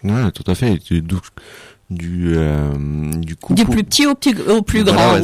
Ouais, 0.02 0.30
tout 0.32 0.44
à 0.46 0.54
fait 0.54 0.78
du 1.90 2.34
euh, 2.36 2.74
du 3.16 3.34
coup 3.34 3.54
du 3.54 3.64
plus 3.64 3.82
petit 3.82 4.06
au, 4.06 4.14
petit, 4.14 4.34
au 4.48 4.60
plus 4.60 4.84
grand 4.84 5.22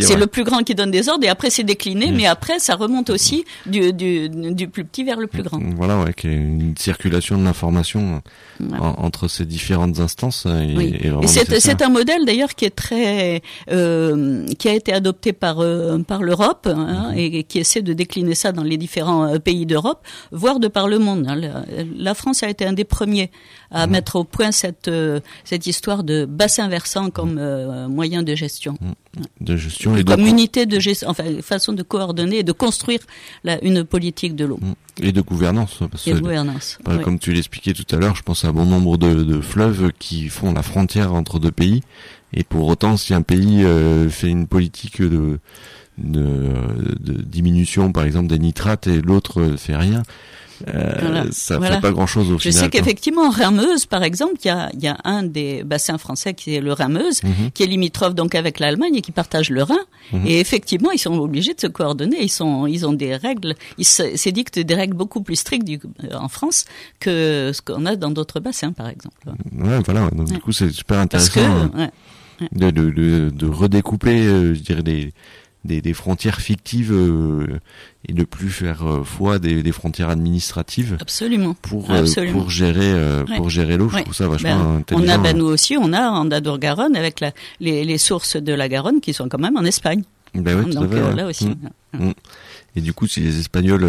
c'est 0.00 0.16
le 0.16 0.26
plus 0.26 0.44
grand 0.44 0.58
qui 0.58 0.74
donne 0.74 0.90
des 0.90 1.08
ordres 1.08 1.24
et 1.24 1.28
après 1.28 1.48
c'est 1.48 1.64
décliné 1.64 2.10
mais 2.10 2.26
après 2.26 2.58
ça 2.58 2.74
remonte 2.74 3.08
aussi 3.08 3.44
du, 3.64 3.94
du, 3.94 4.28
du 4.28 4.68
plus 4.68 4.84
petit 4.84 5.04
vers 5.04 5.18
le 5.18 5.26
plus 5.26 5.42
grand. 5.42 5.58
Voilà 5.76 5.98
ouais 5.98 6.12
qui 6.12 6.28
est 6.28 6.34
une 6.34 6.74
circulation 6.76 7.38
de 7.38 7.44
l'information 7.44 8.22
entre 8.78 9.26
ces 9.28 9.46
différentes 9.46 10.00
instances 10.00 10.46
et, 10.46 10.74
oui. 10.76 10.98
et, 11.02 11.26
c'est 11.60 11.82
un 11.82 11.88
modèle 11.88 12.26
d'ailleurs 12.26 12.54
qui 12.54 12.66
est 12.66 12.76
très 12.76 13.40
euh, 13.70 14.46
qui 14.58 14.68
a 14.68 14.74
été 14.74 14.92
adopté 14.92 15.32
par 15.32 15.60
euh, 15.60 15.98
par 15.98 16.22
l'Europe 16.22 16.68
hein, 16.70 17.12
mhm. 17.12 17.18
et, 17.18 17.44
qui 17.44 17.58
essaie 17.58 17.82
de 17.82 17.92
décliner 17.94 18.34
ça 18.34 18.52
dans 18.52 18.62
les 18.62 18.76
différents 18.76 19.24
euh, 19.24 19.38
pays 19.38 19.64
d'Europe 19.64 20.06
voire 20.30 20.60
de 20.60 20.68
par 20.68 20.88
le 20.88 20.98
monde 20.98 21.26
hein. 21.26 21.36
la, 21.36 21.64
la, 21.96 22.14
France 22.14 22.42
a 22.42 22.50
été 22.50 22.66
un 22.66 22.74
des 22.74 22.84
premiers 22.84 23.30
à 23.70 23.86
mettre 23.86 24.16
au 24.16 24.24
point 24.24 24.52
cette 24.52 24.88
euh, 24.88 25.20
cette 25.44 25.66
histoire 25.66 26.01
de 26.02 26.24
bassin 26.24 26.68
versant 26.68 27.10
comme 27.10 27.38
euh, 27.38 27.88
moyen 27.88 28.22
de 28.22 28.34
gestion. 28.34 28.74
Mm. 28.80 29.22
De 29.40 29.56
gestion 29.56 29.96
et 29.96 30.04
comme 30.04 30.26
unité 30.26 30.66
de 30.66 30.78
gestion, 30.78 31.08
enfin 31.08 31.24
façon 31.42 31.72
de 31.72 31.82
coordonner 31.82 32.38
et 32.38 32.42
de 32.42 32.52
construire 32.52 33.00
la, 33.44 33.62
une 33.64 33.84
politique 33.84 34.34
de 34.36 34.44
l'eau. 34.44 34.58
Mm. 34.60 35.04
Et 35.04 35.12
de 35.12 35.20
gouvernance. 35.20 35.78
Parce 35.90 36.06
et 36.06 36.14
de 36.14 36.20
gouvernance. 36.20 36.78
Comme 37.02 37.18
tu 37.18 37.32
l'expliquais 37.32 37.72
tout 37.72 37.86
à 37.94 37.98
l'heure, 37.98 38.16
je 38.16 38.22
pense 38.22 38.44
à 38.44 38.52
bon 38.52 38.66
nombre 38.66 38.96
de, 38.96 39.22
de, 39.22 39.40
fleuves 39.40 39.92
qui 39.98 40.28
font 40.28 40.52
la 40.52 40.62
frontière 40.62 41.14
entre 41.14 41.38
deux 41.38 41.50
pays. 41.50 41.82
Et 42.34 42.44
pour 42.44 42.66
autant, 42.66 42.96
si 42.96 43.12
un 43.14 43.22
pays 43.22 43.64
euh, 43.64 44.08
fait 44.08 44.28
une 44.28 44.46
politique 44.46 45.02
de, 45.02 45.38
de, 45.98 46.50
de, 47.00 47.22
diminution, 47.22 47.92
par 47.92 48.04
exemple, 48.04 48.28
des 48.28 48.38
nitrates, 48.38 48.86
et 48.86 49.00
l'autre 49.02 49.54
fait 49.56 49.76
rien, 49.76 50.02
euh, 50.68 51.24
ça 51.30 51.60
fait 51.60 51.80
pas 51.80 51.90
grand 51.90 52.06
chose 52.06 52.30
au 52.30 52.38
Je 52.38 52.50
final. 52.50 52.54
Je 52.54 52.58
sais 52.58 52.70
qu'effectivement, 52.70 53.30
Rameuse, 53.30 53.86
par 53.86 54.02
exemple, 54.02 54.34
il 54.44 54.48
y 54.48 54.50
a, 54.50 54.70
y 54.78 54.88
a 54.88 54.96
un 55.04 55.22
des 55.22 55.64
bassins 55.64 55.98
français 55.98 56.34
qui 56.34 56.54
est 56.54 56.60
le 56.60 56.72
Rameuse, 56.72 57.22
mhm. 57.22 57.50
qui 57.52 57.62
est 57.62 57.66
limitrophe 57.66 58.14
donc 58.14 58.34
avec 58.34 58.60
l'Allemagne 58.60 58.94
et 58.96 59.02
qui 59.02 59.12
partage 59.12 59.50
le 59.50 59.62
Rhin. 59.62 59.78
Mhm. 60.12 60.26
Et 60.26 60.40
effectivement, 60.40 60.90
ils 60.90 60.98
sont 60.98 61.18
obligés 61.18 61.54
de 61.54 61.60
se 61.60 61.66
coordonner. 61.66 62.22
Ils 62.22 62.30
sont, 62.30 62.66
ils 62.66 62.86
ont 62.86 62.92
des 62.92 63.16
règles. 63.16 63.54
Ils 63.78 63.84
s'édictent 63.84 64.58
des 64.58 64.74
règles 64.74 64.96
beaucoup 64.96 65.22
plus 65.22 65.36
strictes 65.36 65.66
du, 65.66 65.80
euh, 66.04 66.16
en 66.16 66.28
France 66.28 66.64
que 67.00 67.50
ce 67.54 67.62
qu'on 67.62 67.86
a 67.86 67.96
dans 67.96 68.10
d'autres 68.10 68.40
bassins, 68.40 68.72
par 68.72 68.88
exemple. 68.88 69.16
Ouais, 69.26 69.78
voilà. 69.84 70.08
Donc 70.10 70.28
du 70.28 70.38
coup, 70.38 70.52
c'est 70.52 70.70
super 70.70 70.98
intéressant. 70.98 71.32
Que, 71.32 71.90
de, 72.50 72.70
de, 72.70 72.90
de, 72.90 73.30
de, 73.30 73.46
redécouper, 73.46 74.26
euh, 74.26 74.54
je 74.54 74.60
dirais, 74.60 74.82
des, 74.82 75.12
des, 75.64 75.80
des 75.80 75.94
frontières 75.94 76.40
fictives 76.40 76.92
euh, 76.92 77.46
et 78.08 78.12
de 78.12 78.24
plus 78.24 78.50
faire 78.50 78.86
euh, 78.86 79.04
foi 79.04 79.38
des, 79.38 79.62
des, 79.62 79.72
frontières 79.72 80.08
administratives. 80.08 80.96
Absolument. 81.00 81.54
Pour 81.62 81.90
euh, 81.90 82.04
pour 82.32 82.50
gérer 82.50 83.24
pour 83.36 83.50
gérer 83.50 83.76
l'eau, 83.76 83.88
je 83.88 83.98
trouve 83.98 84.14
ça 84.14 84.28
vachement 84.28 84.56
ben, 84.56 84.76
intelligent. 84.78 85.04
On 85.06 85.08
a 85.08 85.18
ben, 85.18 85.36
nous 85.36 85.46
aussi, 85.46 85.76
on 85.76 85.92
a 85.92 86.08
en 86.08 86.30
Adour-Garonne 86.30 86.96
avec 86.96 87.20
la, 87.20 87.32
les, 87.60 87.84
les 87.84 87.98
sources 87.98 88.36
de 88.36 88.52
la 88.52 88.68
Garonne 88.68 89.00
qui 89.00 89.12
sont 89.12 89.28
quand 89.28 89.40
même 89.40 89.56
en 89.56 89.64
Espagne. 89.64 90.02
Ben 90.34 90.64
oui, 90.64 90.74
Donc 90.74 90.92
là 90.92 91.26
aussi. 91.26 91.46
Mmh. 91.46 92.06
Mmh. 92.06 92.12
Et 92.74 92.80
du 92.80 92.92
coup, 92.92 93.06
si 93.06 93.20
les 93.20 93.38
Espagnols 93.38 93.84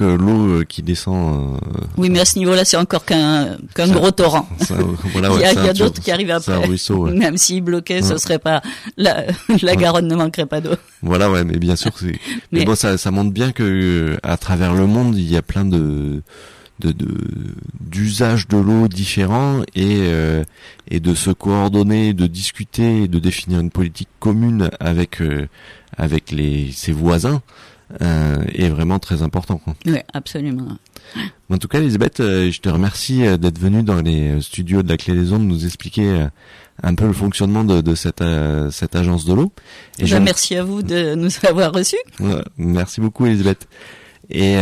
euh, 0.00 0.16
l'eau 0.16 0.48
euh, 0.48 0.64
qui 0.64 0.82
descend. 0.82 1.58
Euh, 1.60 1.80
oui, 1.96 2.10
mais 2.10 2.20
à 2.20 2.24
ce 2.24 2.38
niveau-là, 2.38 2.64
c'est 2.64 2.76
encore 2.76 3.04
qu'un 3.04 3.56
qu'un 3.74 3.88
gros 3.88 4.10
torrent. 4.10 4.48
voilà, 5.12 5.30
il 5.34 5.40
y 5.40 5.44
a, 5.44 5.70
a 5.70 5.72
d'autres 5.72 6.00
qui 6.00 6.10
arrivent 6.10 6.30
après. 6.30 6.56
Ruisseau, 6.56 7.06
ouais. 7.06 7.12
Même 7.12 7.36
s'il 7.36 7.62
bloquait, 7.62 8.02
ce 8.02 8.16
serait 8.18 8.38
pas 8.38 8.62
la, 8.96 9.24
la 9.62 9.76
Garonne 9.76 10.06
ne 10.06 10.14
manquerait 10.14 10.46
pas 10.46 10.60
d'eau. 10.60 10.74
Voilà, 11.02 11.30
ouais, 11.30 11.44
mais 11.44 11.58
bien 11.58 11.76
sûr, 11.76 11.92
c'est. 11.98 12.18
mais, 12.52 12.64
bon, 12.64 12.74
ça, 12.74 12.96
ça 12.96 13.10
montre 13.10 13.32
bien 13.32 13.52
que 13.52 14.16
à 14.22 14.36
travers 14.36 14.74
le 14.74 14.86
monde, 14.86 15.16
il 15.16 15.30
y 15.30 15.36
a 15.36 15.42
plein 15.42 15.64
de 15.64 16.22
de 16.78 16.94
d'usages 17.80 18.48
de, 18.48 18.56
l'eau 18.56 18.88
différents 18.88 19.62
et 19.74 20.08
et 20.90 21.00
de 21.00 21.14
se 21.14 21.30
coordonner, 21.30 22.12
de 22.14 22.26
discuter, 22.26 23.08
de 23.08 23.18
définir 23.18 23.60
une 23.60 23.70
politique 23.70 24.08
commune 24.18 24.70
avec 24.80 25.22
avec 25.96 26.30
les 26.30 26.72
ses 26.72 26.92
voisins 26.92 27.42
euh, 28.00 28.42
est 28.54 28.68
vraiment 28.68 28.98
très 28.98 29.22
important. 29.22 29.58
Quoi. 29.58 29.74
Oui, 29.84 29.98
absolument. 30.14 30.78
En 31.50 31.58
tout 31.58 31.68
cas, 31.68 31.78
Elisabeth, 31.78 32.20
euh, 32.20 32.50
je 32.50 32.60
te 32.60 32.68
remercie 32.70 33.26
euh, 33.26 33.36
d'être 33.36 33.58
venue 33.58 33.82
dans 33.82 34.00
les 34.00 34.40
studios 34.40 34.82
de 34.82 34.88
la 34.88 34.96
Clé 34.96 35.14
des 35.14 35.32
Ondes 35.32 35.46
nous 35.46 35.66
expliquer 35.66 36.26
un 36.82 36.94
peu 36.94 37.06
le 37.06 37.12
fonctionnement 37.12 37.64
de, 37.64 37.82
de 37.82 37.94
cette, 37.94 38.24
cette 38.70 38.96
agence 38.96 39.26
de 39.26 39.34
l'eau. 39.34 39.52
Et 39.98 40.06
ben, 40.06 40.20
Merci 40.20 40.56
à 40.56 40.64
vous 40.64 40.82
de 40.82 41.14
nous 41.14 41.30
avoir 41.46 41.72
reçus. 41.72 41.98
merci 42.56 43.00
beaucoup 43.00 43.26
Elisabeth. 43.26 43.68
Et 44.32 44.54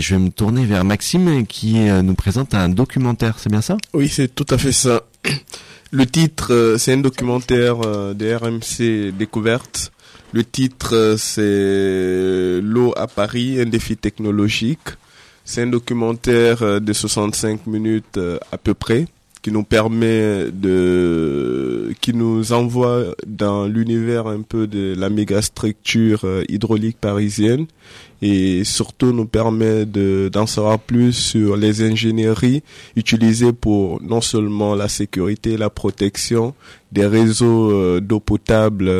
je 0.00 0.14
vais 0.14 0.20
me 0.20 0.30
tourner 0.30 0.64
vers 0.64 0.84
Maxime 0.84 1.46
qui 1.46 1.74
nous 1.74 2.14
présente 2.14 2.54
un 2.54 2.68
documentaire, 2.68 3.38
c'est 3.38 3.50
bien 3.50 3.60
ça? 3.60 3.76
Oui, 3.92 4.08
c'est 4.08 4.32
tout 4.34 4.46
à 4.50 4.58
fait 4.58 4.72
ça. 4.72 5.02
Le 5.90 6.06
titre, 6.06 6.76
c'est 6.78 6.92
un 6.92 6.98
documentaire 6.98 7.78
de 8.14 8.34
RMC 8.34 9.12
Découverte 9.16 9.90
le 10.32 10.44
titre, 10.44 10.94
euh, 10.94 11.16
c'est 11.16 12.60
L'eau 12.60 12.92
à 12.96 13.06
Paris, 13.06 13.60
un 13.60 13.66
défi 13.66 13.96
technologique. 13.96 14.88
C'est 15.44 15.62
un 15.62 15.68
documentaire 15.68 16.62
euh, 16.62 16.80
de 16.80 16.92
65 16.92 17.66
minutes 17.66 18.18
euh, 18.18 18.38
à 18.52 18.58
peu 18.58 18.74
près 18.74 19.06
qui 19.42 19.52
nous 19.52 19.62
permet 19.62 20.50
de, 20.52 21.94
qui 22.00 22.12
nous 22.12 22.52
envoie 22.52 23.14
dans 23.26 23.66
l'univers 23.66 24.26
un 24.26 24.42
peu 24.42 24.66
de 24.66 24.94
la 24.98 25.08
mégastructure 25.08 26.26
hydraulique 26.48 26.98
parisienne 27.00 27.66
et 28.22 28.64
surtout 28.64 29.12
nous 29.12 29.26
permet 29.26 29.86
de, 29.86 30.28
d'en 30.32 30.46
savoir 30.46 30.78
plus 30.78 31.12
sur 31.12 31.56
les 31.56 31.82
ingénieries 31.82 32.62
utilisées 32.96 33.52
pour 33.52 34.02
non 34.02 34.20
seulement 34.20 34.74
la 34.74 34.88
sécurité, 34.88 35.56
la 35.56 35.70
protection 35.70 36.54
des 36.92 37.06
réseaux 37.06 38.00
d'eau 38.00 38.20
potable 38.20 38.90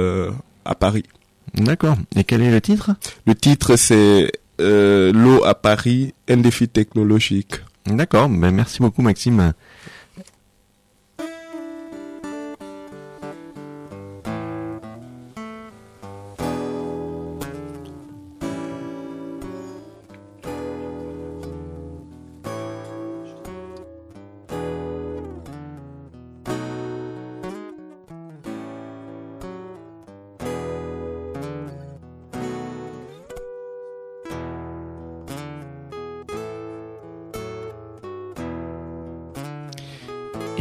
à 0.65 0.75
Paris. 0.75 1.05
D'accord. 1.55 1.97
Et 2.15 2.25
quel 2.25 2.43
est 2.43 2.51
le 2.51 2.61
titre? 2.61 2.91
Le 3.27 3.35
titre, 3.35 3.77
c'est 3.77 4.31
euh, 4.61 5.13
L'eau 5.13 5.45
à 5.45 5.55
Paris, 5.55 6.15
un 6.29 6.39
défi 6.39 6.69
technologique. 6.69 7.57
D'accord. 7.87 8.29
Ben, 8.29 8.51
merci 8.51 8.81
beaucoup, 8.81 9.03
Maxime. 9.03 9.53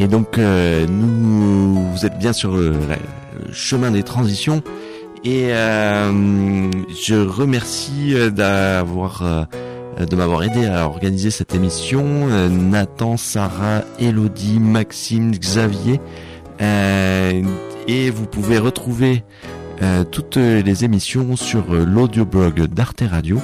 Et 0.06 0.08
donc 0.08 0.38
euh, 0.38 0.86
nous, 0.86 1.82
vous 1.92 2.06
êtes 2.06 2.20
bien 2.20 2.32
sur 2.32 2.56
le, 2.56 2.76
chemin 3.52 3.90
des 3.90 4.04
transitions. 4.04 4.62
Et 5.24 5.48
euh, 5.50 6.70
je 7.04 7.16
remercie 7.16 8.14
euh, 8.14 8.30
d'avoir 8.30 9.48
de 10.00 10.16
m'avoir 10.16 10.44
aidé 10.44 10.68
à 10.68 10.86
organiser 10.86 11.32
cette 11.32 11.56
émission. 11.56 12.28
Nathan, 12.50 13.18
Sarah, 13.18 13.82
Elodie, 14.00 14.60
Maxime, 14.60 15.32
Xavier. 15.32 16.00
et 16.60 18.10
vous 18.12 18.28
pouvez 18.28 18.60
retrouver 18.60 19.24
toutes 20.12 20.38
les 20.38 20.86
émissions 20.86 21.36
sur 21.36 21.74
l'audioblog 21.74 22.68
d'Arte 22.68 23.02
Radio. 23.10 23.40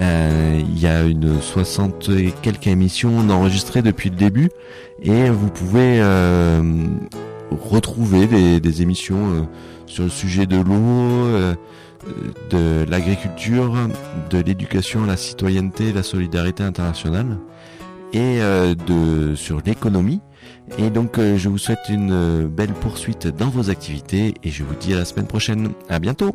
Euh, 0.00 0.60
il 0.60 0.78
y 0.78 0.86
a 0.86 1.02
une 1.02 1.40
soixante 1.40 2.08
et 2.08 2.32
quelques 2.42 2.68
émissions 2.68 3.18
enregistrées 3.30 3.82
depuis 3.82 4.10
le 4.10 4.16
début 4.16 4.50
et 5.02 5.28
vous 5.28 5.48
pouvez 5.48 6.00
euh, 6.00 6.62
retrouver 7.50 8.26
des, 8.26 8.60
des 8.60 8.82
émissions 8.82 9.30
euh, 9.30 9.42
sur 9.86 10.04
le 10.04 10.10
sujet 10.10 10.46
de 10.46 10.56
l'eau, 10.56 11.56
de 12.50 12.84
l'agriculture, 12.88 13.74
de 14.30 14.38
l'éducation, 14.38 15.04
la 15.04 15.16
citoyenneté, 15.16 15.92
la 15.92 16.02
solidarité 16.02 16.62
internationale 16.62 17.38
et 18.12 18.40
de 18.86 19.34
sur 19.34 19.62
l'économie. 19.64 20.20
Et 20.78 20.90
donc 20.90 21.18
je 21.18 21.48
vous 21.48 21.58
souhaite 21.58 21.88
une 21.88 22.46
belle 22.46 22.72
poursuite 22.74 23.26
dans 23.28 23.48
vos 23.48 23.70
activités 23.70 24.34
et 24.44 24.50
je 24.50 24.62
vous 24.62 24.74
dis 24.74 24.92
à 24.92 24.98
la 24.98 25.04
semaine 25.06 25.26
prochaine. 25.26 25.70
À 25.88 25.98
bientôt. 25.98 26.34